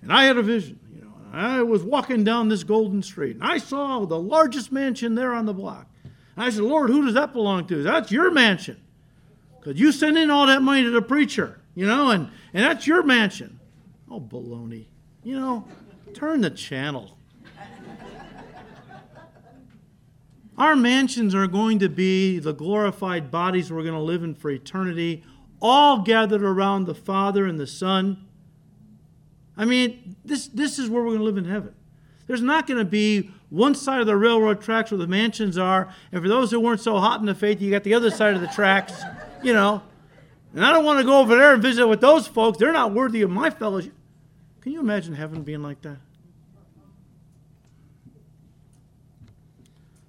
[0.00, 0.80] And I had a vision.
[0.92, 5.14] You know, I was walking down this golden street, and I saw the largest mansion
[5.14, 5.86] there on the block.
[6.02, 7.82] And I said, Lord, who does that belong to?
[7.82, 8.80] That's your mansion.
[9.60, 12.86] Because you send in all that money to the preacher, you know, and, and that's
[12.86, 13.60] your mansion.
[14.10, 14.86] Oh, baloney.
[15.22, 15.68] You know,
[16.14, 17.16] turn the channel.
[20.58, 24.50] Our mansions are going to be the glorified bodies we're going to live in for
[24.50, 25.24] eternity,
[25.60, 28.26] all gathered around the Father and the Son.
[29.56, 31.74] I mean, this, this is where we're going to live in heaven.
[32.26, 35.92] There's not going to be one side of the railroad tracks where the mansions are,
[36.10, 38.34] and for those who weren't so hot in the faith, you got the other side
[38.34, 38.94] of the tracks,
[39.42, 39.82] you know.
[40.54, 42.58] And I don't want to go over there and visit with those folks.
[42.58, 43.94] They're not worthy of my fellowship.
[44.60, 45.96] Can you imagine heaven being like that?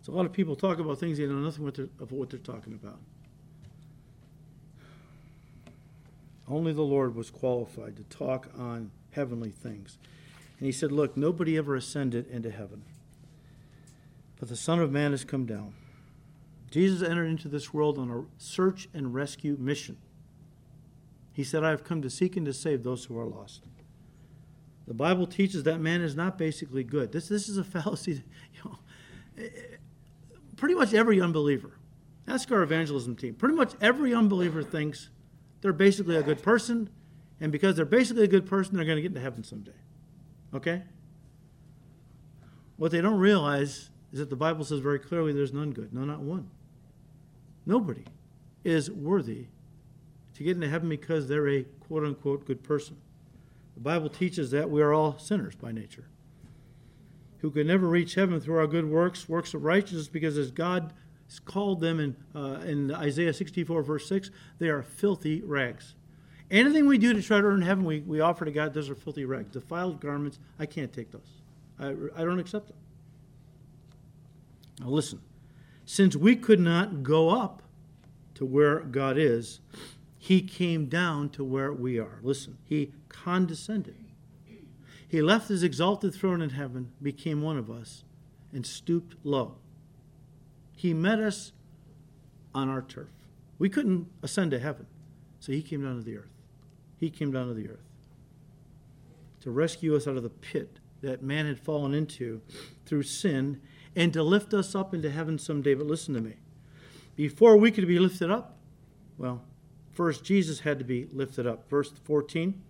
[0.04, 2.40] So a lot of people talk about things they know nothing what of what they're
[2.40, 3.00] talking about.
[6.48, 9.98] Only the Lord was qualified to talk on heavenly things.
[10.60, 12.84] And he said, Look, nobody ever ascended into heaven,
[14.40, 15.74] but the Son of Man has come down.
[16.70, 19.98] Jesus entered into this world on a search and rescue mission.
[21.32, 23.64] He said, I have come to seek and to save those who are lost.
[24.86, 27.12] The Bible teaches that man is not basically good.
[27.12, 28.24] This, this is a fallacy.
[28.54, 29.48] You know,
[30.64, 31.72] pretty much every unbeliever,
[32.26, 35.10] ask our evangelism team, pretty much every unbeliever thinks
[35.60, 36.90] they're basically a good person,
[37.42, 39.74] and because they're basically a good person, they're going to get into heaven someday.
[40.54, 40.84] Okay?
[42.78, 46.06] What they don't realize is that the Bible says very clearly there's none good, no,
[46.06, 46.50] not one.
[47.66, 48.06] Nobody
[48.64, 49.48] is worthy
[50.34, 52.96] to get into heaven because they're a quote unquote good person.
[53.74, 56.06] The Bible teaches that we are all sinners by nature
[57.44, 60.94] who could never reach heaven through our good works, works of righteousness, because as God
[61.44, 65.94] called them in, uh, in Isaiah 64, verse 6, they are filthy rags.
[66.50, 68.96] Anything we do to try to earn heaven, we, we offer to God, those are
[68.96, 69.52] filthy rags.
[69.52, 71.42] Defiled garments, I can't take those.
[71.78, 72.78] I, I don't accept them.
[74.80, 75.20] Now listen,
[75.84, 77.62] since we could not go up
[78.36, 79.60] to where God is,
[80.18, 82.20] he came down to where we are.
[82.24, 84.03] Listen, he condescended.
[85.14, 88.04] He left his exalted throne in heaven, became one of us,
[88.52, 89.58] and stooped low.
[90.76, 91.52] He met us
[92.56, 93.12] on our turf.
[93.60, 94.88] We couldn't ascend to heaven,
[95.40, 96.34] so he came down to the earth.
[96.98, 97.86] He came down to the earth
[99.42, 102.42] to rescue us out of the pit that man had fallen into
[102.88, 103.62] through sin
[103.96, 105.76] and to lift us up into heaven someday.
[105.76, 106.38] But listen to me.
[107.16, 108.58] Before we could be lifted up,
[109.20, 109.44] well,
[109.92, 111.70] first Jesus had to be lifted up.
[111.70, 112.64] Verse 14.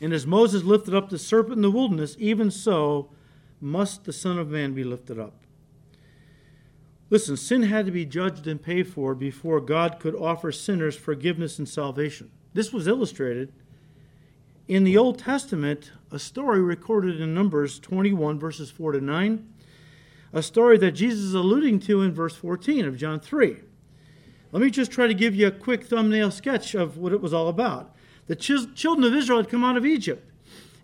[0.00, 3.10] And as Moses lifted up the serpent in the wilderness, even so
[3.60, 5.34] must the Son of Man be lifted up.
[7.10, 11.58] Listen, sin had to be judged and paid for before God could offer sinners forgiveness
[11.58, 12.30] and salvation.
[12.54, 13.52] This was illustrated
[14.70, 19.52] in the Old Testament, a story recorded in Numbers 21, verses 4 to 9,
[20.32, 23.56] a story that Jesus is alluding to in verse 14 of John 3.
[24.52, 27.34] Let me just try to give you a quick thumbnail sketch of what it was
[27.34, 27.96] all about.
[28.30, 30.24] The children of Israel had come out of Egypt.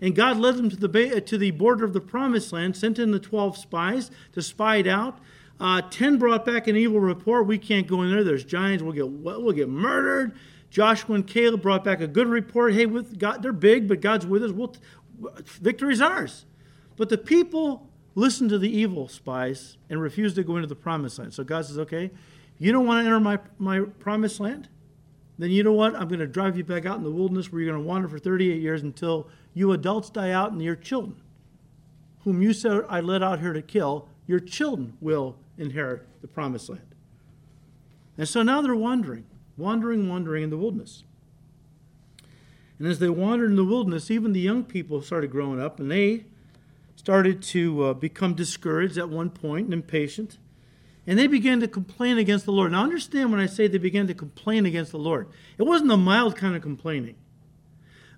[0.01, 3.13] And God led them to the, to the border of the promised land, sent in
[3.13, 5.21] the 12 spies to spy it out.
[5.61, 7.47] Uh, 10 brought back an evil report.
[7.47, 8.25] We can't go in there.
[8.25, 8.83] There's giants.
[8.83, 10.37] We'll get, we'll get murdered.
[10.71, 12.75] Joshua and Caleb brought back a good report.
[12.75, 14.51] Hey, with God, they're big, but God's with us.
[14.51, 14.75] We'll,
[15.45, 16.47] victory's ours.
[16.97, 21.21] But the people listened to the evil spies and refused to go into the promised
[21.21, 21.33] land.
[21.33, 22.11] So God says, okay,
[22.59, 24.69] you don't want to enter my, my promised land?
[25.39, 25.95] Then you know what?
[25.95, 28.09] I'm going to drive you back out in the wilderness where you're going to wander
[28.09, 31.17] for 38 years until you adults die out and your children,
[32.25, 36.69] whom you said I led out here to kill, your children will inherit the promised
[36.69, 36.83] land.
[38.19, 39.27] And so now they're wandering,
[39.57, 41.05] wandering, wandering in the wilderness.
[42.79, 45.91] And as they wandered in the wilderness, even the young people started growing up and
[45.91, 46.25] they
[46.95, 50.39] started to uh, become discouraged at one point and impatient.
[51.07, 52.73] And they began to complain against the Lord.
[52.73, 55.97] Now, understand when I say they began to complain against the Lord, it wasn't a
[55.97, 57.15] mild kind of complaining.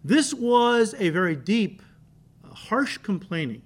[0.02, 1.82] This was a very deep,
[2.50, 3.62] harsh complaining.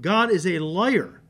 [0.00, 1.22] God is a liar.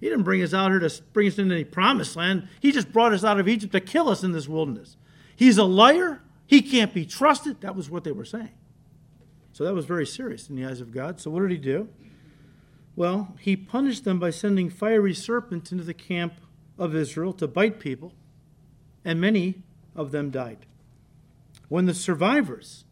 [0.00, 2.46] He didn't bring us out here to bring us into any promised land.
[2.60, 4.96] He just brought us out of Egypt to kill us in this wilderness.
[5.34, 6.22] He's a liar.
[6.46, 7.60] He can't be trusted.
[7.62, 8.52] That was what they were saying.
[9.52, 11.20] So that was very serious in the eyes of God.
[11.20, 11.88] So what did he do?
[12.98, 16.32] Well, he punished them by sending fiery serpents into the camp
[16.76, 18.12] of Israel to bite people,
[19.04, 19.62] and many
[19.94, 20.66] of them died.
[21.68, 22.86] When the survivors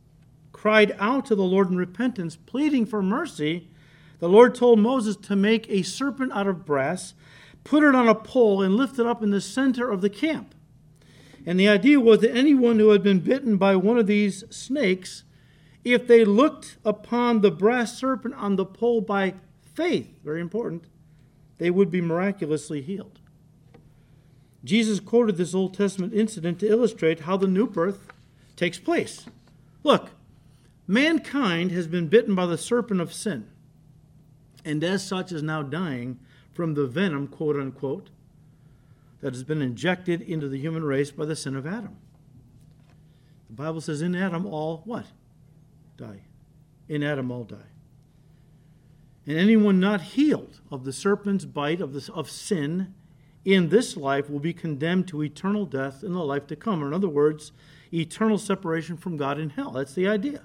[0.53, 3.69] cried out to the Lord in repentance, pleading for mercy,
[4.21, 7.15] the Lord told Moses to make a serpent out of brass,
[7.65, 10.55] put it on a pole, and lift it up in the center of the camp.
[11.45, 15.25] And the idea was that anyone who had been bitten by one of these snakes,
[15.83, 19.35] if they looked upon the brass serpent on the pole by
[19.77, 20.85] faith, very important,
[21.59, 23.21] they would be miraculously healed.
[24.65, 28.09] Jesus quoted this Old Testament incident to illustrate how the new birth
[28.57, 29.27] takes place.
[29.85, 30.11] Look,
[30.89, 33.49] mankind has been bitten by the serpent of sin,
[34.65, 36.19] and as such is now dying
[36.53, 38.11] from the venom, quote unquote,
[39.21, 41.97] that has been injected into the human race by the sin of Adam.
[43.49, 45.07] The Bible says, in Adam all what?
[45.97, 46.23] Die.
[46.89, 47.76] In Adam all die.
[49.27, 52.95] And anyone not healed of the serpent's bite of, of sin
[53.45, 56.83] in this life will be condemned to eternal death in the life to come.
[56.83, 57.53] Or, in other words,
[57.93, 59.73] eternal separation from God in hell.
[59.73, 60.43] That's the idea.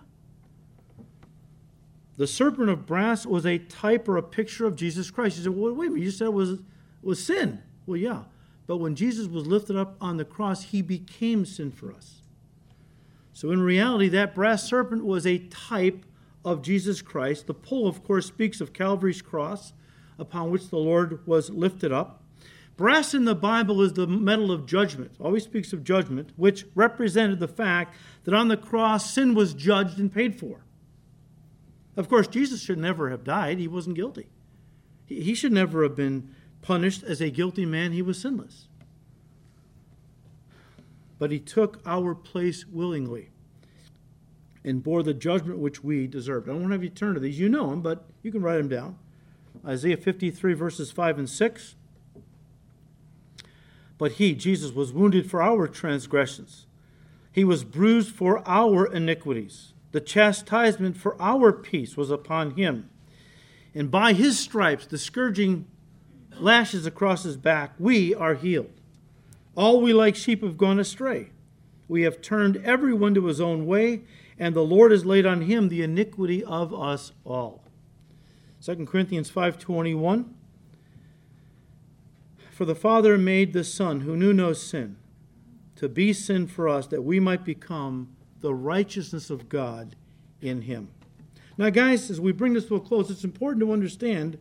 [2.18, 5.38] The serpent of brass was a type or a picture of Jesus Christ.
[5.38, 6.62] You said, well, wait a minute, you said it was,
[7.02, 7.62] was sin.
[7.86, 8.24] Well, yeah.
[8.68, 12.22] But when Jesus was lifted up on the cross, he became sin for us.
[13.34, 16.06] So, in reality, that brass serpent was a type
[16.44, 17.48] of Jesus Christ.
[17.48, 19.74] The pole, of course, speaks of Calvary's cross
[20.18, 22.24] upon which the Lord was lifted up.
[22.78, 27.40] Brass in the Bible is the metal of judgment, always speaks of judgment, which represented
[27.40, 30.64] the fact that on the cross sin was judged and paid for.
[31.98, 34.28] Of course, Jesus should never have died, he wasn't guilty.
[35.06, 38.68] He should never have been punished as a guilty man, he was sinless.
[41.20, 43.31] But he took our place willingly
[44.64, 46.50] and bore the judgment which we deserved.
[46.50, 47.40] I don't have you turn to these.
[47.40, 48.98] You know them, but you can write them down.
[49.66, 51.76] Isaiah 53, verses 5 and 6.
[53.98, 56.66] But he, Jesus, was wounded for our transgressions,
[57.32, 59.74] he was bruised for our iniquities.
[59.92, 62.90] The chastisement for our peace was upon him.
[63.76, 65.66] And by his stripes, the scourging
[66.40, 68.72] lashes across his back, we are healed.
[69.56, 71.30] All we like sheep have gone astray.
[71.88, 74.02] We have turned everyone to his own way,
[74.42, 77.64] and the Lord has laid on him the iniquity of us all.
[78.60, 80.34] 2 Corinthians 5:21
[82.50, 84.98] For the Father made the Son who knew no sin
[85.76, 89.96] to be sin for us that we might become the righteousness of God
[90.42, 90.88] in him.
[91.56, 94.40] Now guys, as we bring this to a close, it's important to understand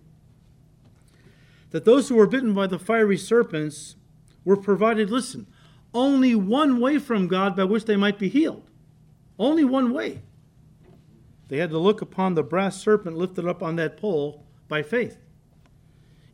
[1.73, 3.97] that those who were bitten by the fiery serpents
[4.47, 5.47] were provided listen,
[5.93, 8.70] only one way from God by which they might be healed.
[9.41, 10.21] Only one way.
[11.49, 15.17] They had to look upon the brass serpent lifted up on that pole by faith.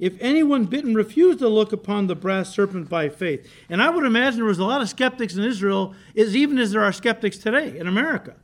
[0.00, 4.04] If anyone bitten refused to look upon the brass serpent by faith, and I would
[4.04, 7.38] imagine there was a lot of skeptics in Israel, as even as there are skeptics
[7.38, 8.34] today in America.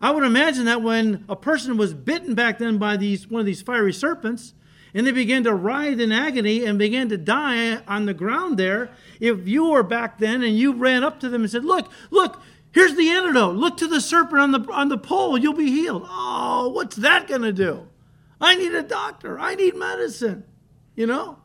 [0.00, 3.46] I would imagine that when a person was bitten back then by these one of
[3.46, 4.54] these fiery serpents,
[4.94, 8.90] and they began to writhe in agony and began to die on the ground there,
[9.20, 12.40] if you were back then and you ran up to them and said, Look, look,
[12.76, 13.56] Here's the antidote.
[13.56, 15.38] Look to the serpent on the, on the pole.
[15.38, 16.04] You'll be healed.
[16.06, 17.88] Oh, what's that going to do?
[18.38, 19.40] I need a doctor.
[19.40, 20.44] I need medicine.
[20.94, 21.38] You know?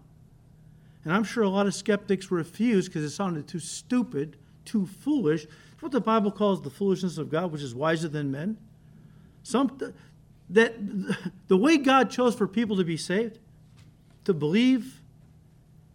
[1.05, 5.45] And I'm sure a lot of skeptics refused because it sounded too stupid, too foolish.
[5.71, 8.57] It's what the Bible calls the foolishness of God, which is wiser than men.
[9.41, 9.79] Some,
[10.49, 10.75] that
[11.47, 13.39] the way God chose for people to be saved,
[14.25, 14.99] to believe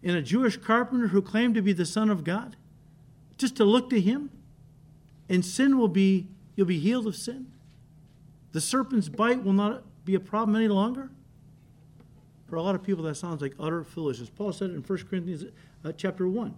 [0.01, 2.55] in a Jewish carpenter who claimed to be the Son of God,
[3.37, 4.31] just to look to him,
[5.29, 7.51] and sin will be, you'll be healed of sin.
[8.51, 11.11] The serpent's bite will not be a problem any longer.
[12.47, 14.29] For a lot of people, that sounds like utter foolishness.
[14.29, 15.43] Paul said it in 1 Corinthians
[15.83, 16.55] uh, chapter 1.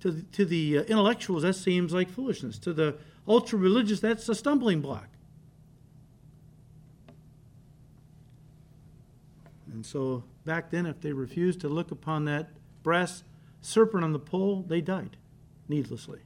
[0.00, 2.58] To the, to the uh, intellectuals, that seems like foolishness.
[2.58, 2.96] To the
[3.26, 5.08] ultra religious, that's a stumbling block.
[9.72, 12.50] And so back then, if they refused to look upon that
[12.82, 13.24] brass
[13.62, 15.16] serpent on the pole, they died
[15.68, 16.20] needlessly.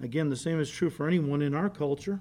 [0.00, 2.20] Again, the same is true for anyone in our culture.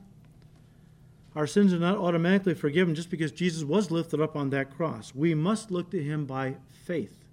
[1.36, 5.14] Our sins are not automatically forgiven just because Jesus was lifted up on that cross.
[5.14, 7.26] We must look to him by faith.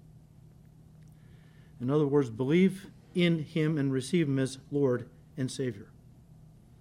[1.79, 5.87] In other words, believe in him and receive him as Lord and Savior.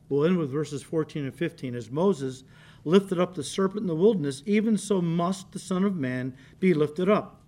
[0.08, 1.74] We'll end with verses 14 and 15.
[1.74, 2.42] As Moses
[2.84, 6.74] lifted up the serpent in the wilderness, even so must the Son of Man be
[6.74, 7.40] lifted up,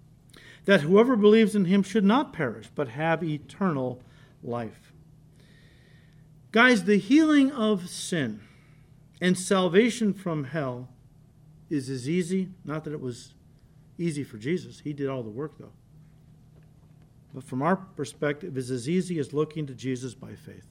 [0.65, 4.01] that whoever believes in him should not perish, but have eternal
[4.43, 4.94] life.
[6.55, 8.41] Guys, the healing of sin
[9.21, 10.89] and salvation from hell
[11.69, 13.35] is as easy, not that it was
[13.99, 15.73] easy for Jesus, he did all the work though.
[17.35, 20.69] But from our perspective, is as easy as looking to Jesus by faith.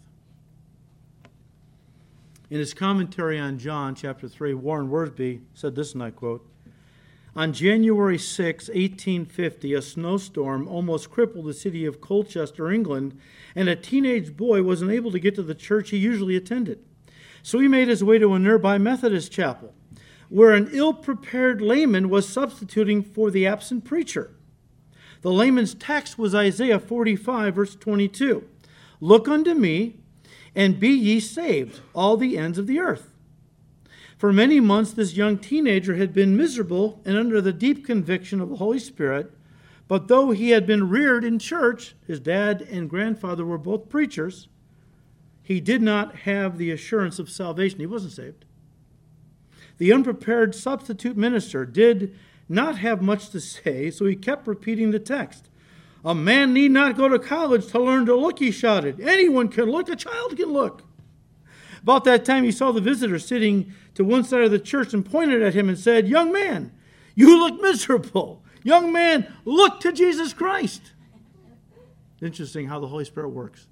[2.49, 6.49] In his commentary on John chapter 3, Warren Wiersbe said this, and I quote
[7.35, 13.19] On January 6, 1850, a snowstorm almost crippled the city of Colchester, England,
[13.55, 16.83] and a teenage boy was unable to get to the church he usually attended.
[17.41, 19.73] So he made his way to a nearby Methodist chapel,
[20.29, 24.35] where an ill prepared layman was substituting for the absent preacher.
[25.21, 28.47] The layman's text was Isaiah 45, verse 22
[28.99, 29.97] Look unto me
[30.55, 33.12] and be ye saved, all the ends of the earth.
[34.23, 38.47] For many months, this young teenager had been miserable and under the deep conviction of
[38.47, 39.29] the Holy Spirit.
[39.89, 44.47] But though he had been reared in church, his dad and grandfather were both preachers,
[45.41, 47.81] he did not have the assurance of salvation.
[47.81, 48.45] He wasn't saved.
[49.77, 52.15] The unprepared substitute minister did
[52.47, 55.49] not have much to say, so he kept repeating the text
[56.05, 59.01] a man need not go to college to learn to look, he shouted.
[59.01, 60.83] Anyone can look, a child can look.
[61.81, 65.05] About that time, he saw the visitor sitting to one side of the church and
[65.05, 66.71] pointed at him and said, Young man,
[67.15, 68.43] you look miserable.
[68.63, 70.93] Young man, look to Jesus Christ.
[72.21, 73.67] Interesting how the Holy Spirit works.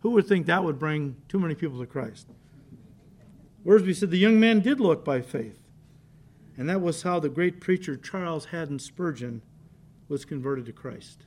[0.00, 2.26] Who would think that would bring too many people to Christ?
[3.64, 5.58] Wiersbe said the young man did look by faith.
[6.56, 9.42] And that was how the great preacher Charles Haddon Spurgeon
[10.08, 11.24] was converted to Christ.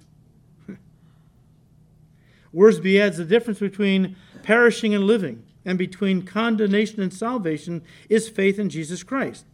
[2.54, 8.60] Wiersbe adds the difference between perishing and living and between condemnation and salvation is faith
[8.60, 9.46] in Jesus Christ.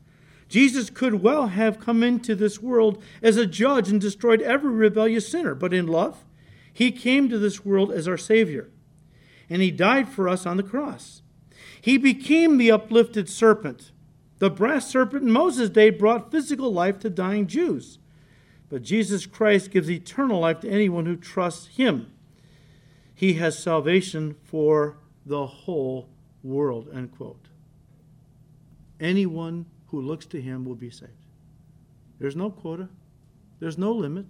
[0.47, 5.27] Jesus could well have come into this world as a judge and destroyed every rebellious
[5.27, 6.25] sinner, but in love,
[6.71, 8.69] he came to this world as our Savior,
[9.49, 11.21] and he died for us on the cross.
[11.79, 13.91] He became the uplifted serpent.
[14.39, 17.99] The brass serpent in Moses' day brought physical life to dying Jews,
[18.69, 22.11] but Jesus Christ gives eternal life to anyone who trusts him
[23.19, 24.95] he has salvation for
[25.29, 26.09] the whole
[26.43, 27.47] world, end quote.
[28.99, 31.11] Anyone who looks to him will be saved.
[32.19, 32.89] There's no quota,
[33.59, 34.25] there's no limit.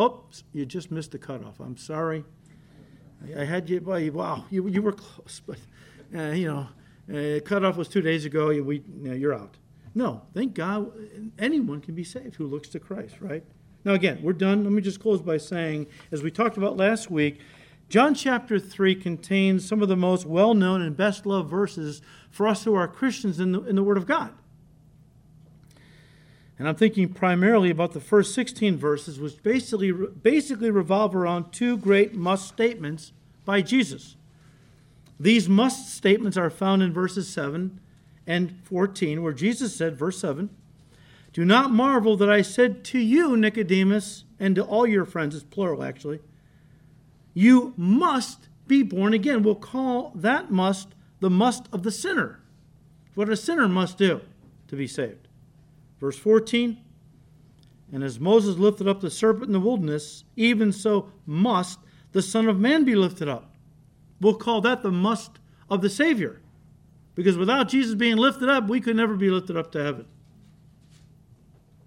[0.00, 1.60] Oops, you just missed the cutoff.
[1.60, 2.24] I'm sorry.
[3.36, 5.58] I, had you, wow, you, you were close, but,
[6.16, 6.68] uh, you know,
[7.12, 9.56] uh, cutoff was two days ago, you, we, you know, you're out.
[9.94, 10.92] No, thank God
[11.38, 13.44] anyone can be saved who looks to Christ, right?
[13.84, 14.64] Now, again, we're done.
[14.64, 17.40] Let me just close by saying, as we talked about last week,
[17.88, 22.46] John chapter 3 contains some of the most well known and best loved verses for
[22.46, 24.34] us who are Christians in the, in the Word of God.
[26.58, 31.78] And I'm thinking primarily about the first 16 verses, which basically, basically revolve around two
[31.78, 33.12] great must statements
[33.44, 34.16] by Jesus.
[35.20, 37.80] These must statements are found in verses 7
[38.26, 40.50] and 14, where Jesus said, verse 7,
[41.32, 45.44] Do not marvel that I said to you, Nicodemus, and to all your friends, it's
[45.44, 46.20] plural actually,
[47.38, 49.44] you must be born again.
[49.44, 50.88] We'll call that must
[51.20, 52.40] the must of the sinner.
[53.14, 54.22] What a sinner must do
[54.66, 55.28] to be saved.
[56.00, 56.78] Verse 14
[57.92, 61.78] And as Moses lifted up the serpent in the wilderness, even so must
[62.10, 63.54] the Son of Man be lifted up.
[64.20, 65.38] We'll call that the must
[65.70, 66.40] of the Savior.
[67.14, 70.06] Because without Jesus being lifted up, we could never be lifted up to heaven.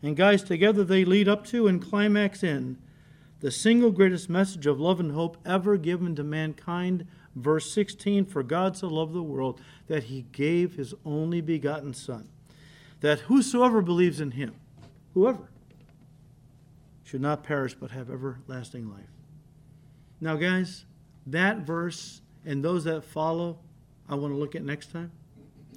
[0.02, 2.78] And guys, together they lead up to and climax in
[3.42, 7.06] the single greatest message of love and hope ever given to mankind.
[7.36, 12.30] Verse 16 For God so loved the world that he gave his only begotten Son,
[13.02, 14.56] that whosoever believes in him,
[15.14, 15.50] whoever,
[17.04, 19.10] should not perish but have everlasting life.
[20.22, 20.86] Now, guys,
[21.26, 23.60] that verse and those that follow,
[24.08, 25.12] I want to look at next time.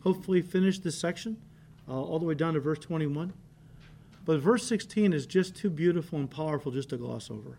[0.03, 1.39] Hopefully, finish this section
[1.89, 3.33] uh, all the way down to verse 21.
[4.25, 7.59] But verse 16 is just too beautiful and powerful just to gloss over.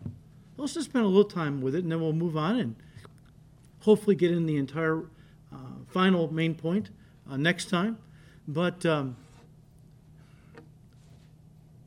[0.56, 2.76] Let's just spend a little time with it, and then we'll move on and
[3.80, 5.04] hopefully get in the entire
[5.52, 5.58] uh,
[5.88, 6.90] final main point
[7.30, 7.98] uh, next time.
[8.48, 9.16] But um,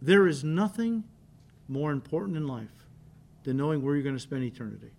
[0.01, 1.03] there is nothing
[1.67, 2.85] more important in life
[3.43, 4.91] than knowing where you're going to spend eternity.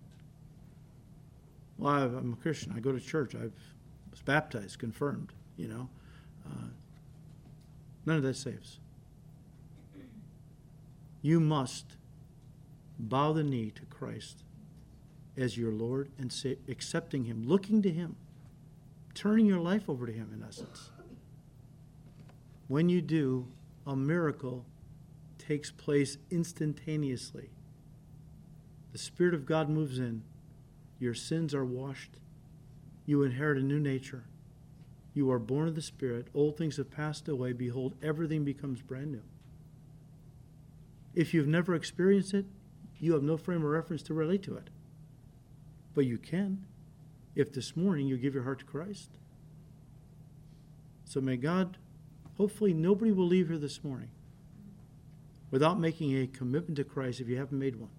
[1.77, 2.73] Well, I'm a Christian.
[2.75, 3.33] I go to church.
[3.35, 3.45] I
[4.11, 5.33] was baptized, confirmed.
[5.57, 5.89] You know,
[6.45, 6.67] uh,
[8.05, 8.79] none of that saves.
[11.21, 11.97] You must
[12.97, 14.43] bow the knee to Christ
[15.37, 18.15] as your Lord and say, accepting Him, looking to Him,
[19.13, 20.89] turning your life over to Him, in essence.
[22.67, 23.47] When you do,
[23.85, 24.65] a miracle
[25.37, 27.49] takes place instantaneously.
[28.91, 30.23] The Spirit of God moves in,
[30.99, 32.17] your sins are washed,
[33.05, 34.25] you inherit a new nature.
[35.13, 39.11] You are born of the Spirit, old things have passed away, behold, everything becomes brand
[39.11, 39.23] new.
[41.13, 42.45] If you've never experienced it,
[42.99, 44.69] you have no frame of reference to relate to it.
[45.93, 46.65] But you can
[47.35, 49.09] if this morning you give your heart to Christ.
[51.05, 51.77] So may God,
[52.37, 54.09] hopefully, nobody will leave here this morning
[55.49, 57.89] without making a commitment to Christ if you haven't made one.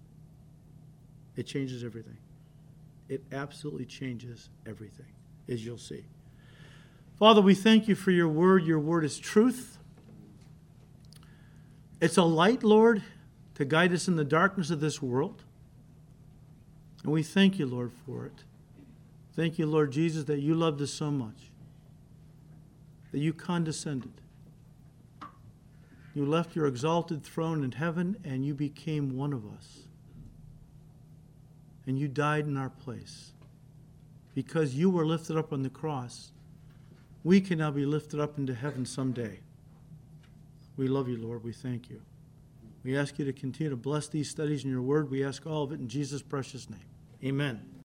[1.35, 2.17] It changes everything.
[3.09, 5.11] It absolutely changes everything,
[5.47, 6.05] as you'll see.
[7.19, 8.65] Father, we thank you for your word.
[8.65, 9.72] Your word is truth.
[12.03, 13.01] It's a light, Lord,
[13.55, 15.41] to guide us in the darkness of this world.
[17.01, 18.43] And we thank you, Lord, for it.
[19.37, 21.49] Thank you, Lord Jesus, that you loved us so much,
[23.13, 24.11] that you condescended.
[26.13, 29.83] You left your exalted throne in heaven and you became one of us.
[31.87, 33.31] And you died in our place.
[34.35, 36.33] Because you were lifted up on the cross,
[37.23, 39.39] we can now be lifted up into heaven someday.
[40.77, 41.43] We love you, Lord.
[41.43, 42.01] We thank you.
[42.83, 45.09] We ask you to continue to bless these studies in your word.
[45.09, 46.79] We ask all of it in Jesus' precious name.
[47.23, 47.72] Amen.